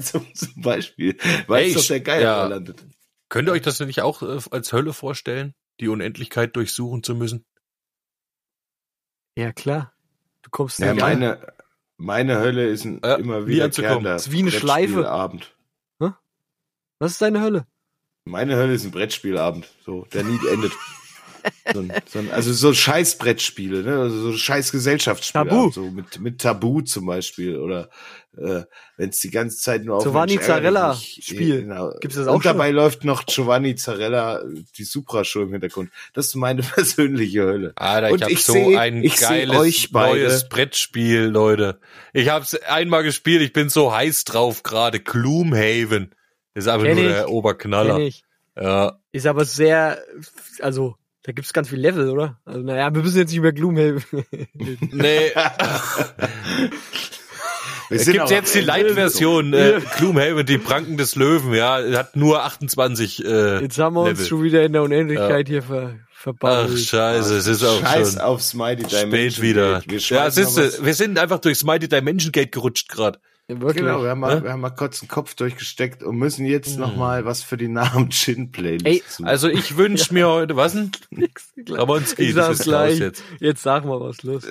[0.00, 1.16] zum, zum Beispiel.
[1.48, 2.46] Weil Ey, es doch ich- der Geier ja.
[2.46, 2.84] landet.
[3.30, 7.16] Könnt ihr euch das denn nicht auch äh, als Hölle vorstellen, die Unendlichkeit durchsuchen zu
[7.16, 7.44] müssen?
[9.36, 9.92] Ja, klar.
[10.42, 11.18] Du kommst Ja, nicht an.
[11.18, 11.52] meine,
[11.96, 14.06] meine Hölle ist ein Ja, immer wieder anzukommen.
[14.16, 15.08] Ist wie eine Schleife.
[15.10, 15.54] Abend.
[16.98, 17.66] Was ist deine Hölle?
[18.24, 20.72] Meine Hölle ist ein Brettspielabend, so, der nie endet.
[21.72, 23.98] So ein, so ein, also so scheiß Brettspiele, ne?
[24.00, 25.44] Also so scheiß Gesellschaftsspiele.
[25.48, 25.70] Tabu.
[25.70, 27.56] So mit, mit Tabu zum Beispiel.
[27.58, 27.88] Oder
[28.36, 28.62] äh,
[28.96, 31.26] wenn es die ganze Zeit nur auf Giovanni Mensch, ärgere Zarella dich nicht.
[31.28, 31.62] Spiel.
[31.62, 31.92] Genau.
[32.00, 34.42] Gibt's das auch Und dabei läuft noch Giovanni Zarella,
[34.78, 35.90] die Supra-Show im Hintergrund.
[36.14, 37.72] Das ist meine persönliche Hölle.
[37.76, 40.20] Alter, Und ich hab ich so seh- ein ich geiles euch beide.
[40.20, 41.80] neues Brettspiel, Leute.
[42.12, 45.00] Ich hab's einmal gespielt, ich bin so heiß drauf gerade.
[45.00, 46.14] Gloomhaven.
[46.54, 47.12] Ist einfach Kenn nur ich.
[47.12, 48.10] der Oberknaller.
[48.60, 48.98] Ja.
[49.12, 50.02] Ist aber sehr,
[50.60, 52.38] also, da gibt's ganz viel Level, oder?
[52.44, 54.04] Also, naja, wir müssen jetzt nicht mehr Gloomhaven.
[54.92, 55.32] Nee,
[57.90, 58.60] es gibt jetzt die.
[58.60, 64.00] Light-Version, äh, Gloomhaven, die Pranken des Löwen, ja, hat nur 28 äh, Jetzt haben wir
[64.02, 64.26] uns Level.
[64.26, 66.78] schon wieder in der Unendlichkeit hier ver, Ach, verbaut.
[66.78, 69.10] scheiße, es ist auch Scheiß schon aufs Mighty Dimension.
[69.30, 69.80] spät wieder.
[69.80, 69.90] Gate.
[69.90, 72.88] Wir Ja, schmeißen siehst noch was- du, wir sind einfach durchs Mighty Dimension Gate gerutscht
[72.88, 73.18] gerade.
[73.54, 73.84] Ja, wirklich.
[73.84, 74.44] Genau, wir haben, mal, Ne?
[74.44, 77.68] wir haben mal kurz den Kopf durchgesteckt und müssen jetzt noch mal was für die
[77.68, 79.02] Namen Chin Playlist Ey.
[79.22, 80.90] Also ich wünsche mir heute, was denn?
[81.56, 82.98] Das sag's ist Klaus gleich.
[82.98, 83.22] jetzt.
[83.40, 83.62] Jetzt.
[83.62, 84.42] sag mal was los.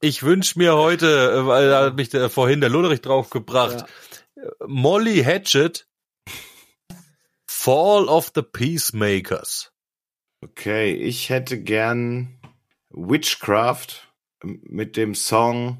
[0.00, 3.84] Ich wünsche mir heute, äh, weil da hat mich der, vorhin der Lullerich draufgebracht,
[4.66, 5.86] Molly Hatchet,
[7.46, 9.72] Fall of the Peacemakers.
[10.42, 12.38] Okay, ich hätte gern
[12.90, 14.08] Witchcraft
[14.42, 15.78] mit dem Song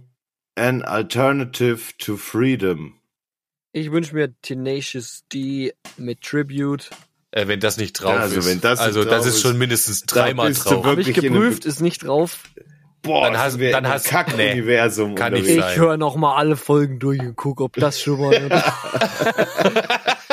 [0.56, 2.94] An Alternative to Freedom.
[3.72, 6.90] Ich wünsche mir Tenacious D mit Tribute.
[7.32, 8.46] Äh, wenn das nicht drauf Ja, also ist.
[8.46, 10.84] wenn das nicht also das ist schon mindestens dreimal drauf.
[10.84, 12.44] Habe ich geprüft, ist nicht drauf.
[13.02, 15.62] Boah, Dann hast- dann hast- Kack-Universum kann nicht unterwegs.
[15.64, 15.72] sein.
[15.74, 18.32] Ich höre noch mal alle Folgen durch und guck, ob das schon mal.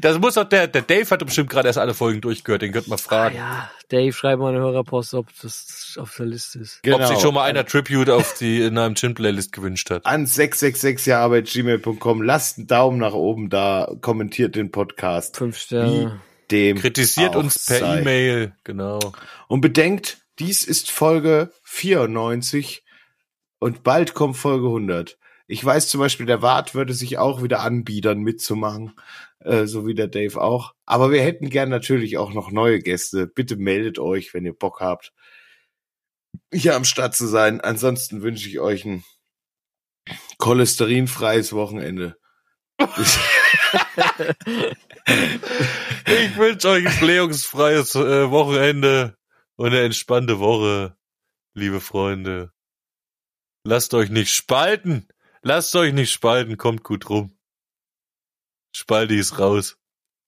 [0.00, 2.90] das muss doch der, der Dave hat bestimmt gerade erst alle Folgen durchgehört, den könnte
[2.90, 3.36] man fragen.
[3.36, 6.82] ja, Dave, schreib mal eine Hörerpost, ob das auf der Liste ist.
[6.82, 6.98] Genau.
[6.98, 10.06] Ob sich schon mal einer Tribute auf die in einem Chin-Playlist gewünscht hat.
[10.06, 12.22] an 666jahre.gmail.com.
[12.22, 15.36] Lasst einen Daumen nach oben da, kommentiert den Podcast.
[15.36, 16.20] Fünf Sterne.
[16.50, 17.98] Dem Kritisiert uns per.
[17.98, 18.98] E-Mail, genau.
[19.46, 22.82] Und bedenkt, dies ist Folge 94
[23.60, 25.16] und bald kommt Folge 100.
[25.46, 28.92] Ich weiß zum Beispiel, der Wart würde sich auch wieder anbiedern, mitzumachen,
[29.40, 30.74] äh, so wie der Dave auch.
[30.86, 33.26] Aber wir hätten gern natürlich auch noch neue Gäste.
[33.26, 35.12] Bitte meldet euch, wenn ihr Bock habt,
[36.52, 37.60] hier am Start zu sein.
[37.60, 39.04] Ansonsten wünsche ich euch ein
[40.38, 42.16] cholesterinfreies Wochenende.
[46.06, 49.16] Ich wünsche euch ein blähungsfreies äh, Wochenende
[49.56, 50.96] und eine entspannte Woche,
[51.54, 52.52] liebe Freunde.
[53.64, 55.06] Lasst euch nicht spalten.
[55.42, 56.56] Lasst euch nicht spalten.
[56.56, 57.36] Kommt gut rum.
[58.80, 59.76] Spalti ist raus.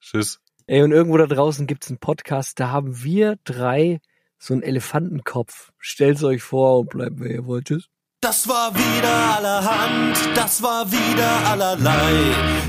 [0.02, 0.38] Tschüss.
[0.66, 4.00] Ey, und irgendwo da draußen gibt's einen Podcast, da haben wir drei
[4.38, 5.72] so einen Elefantenkopf.
[5.78, 7.68] Stellt's euch vor und bleibt, wer ihr wollt.
[7.68, 7.88] Tschüss.
[8.20, 12.12] Das war wieder allerhand, das war wieder allerlei.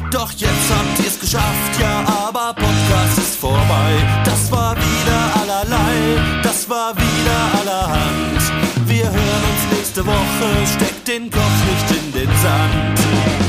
[0.09, 4.23] Doch jetzt habt ihr's geschafft, ja, aber Podcast ist vorbei.
[4.23, 8.41] Das war wieder allerlei, das war wieder allerhand.
[8.87, 13.42] Wir hören uns nächste Woche, steckt den Kopf nicht in den Sand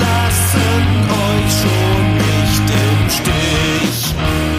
[0.00, 4.51] lassen euch schon nicht im Stich.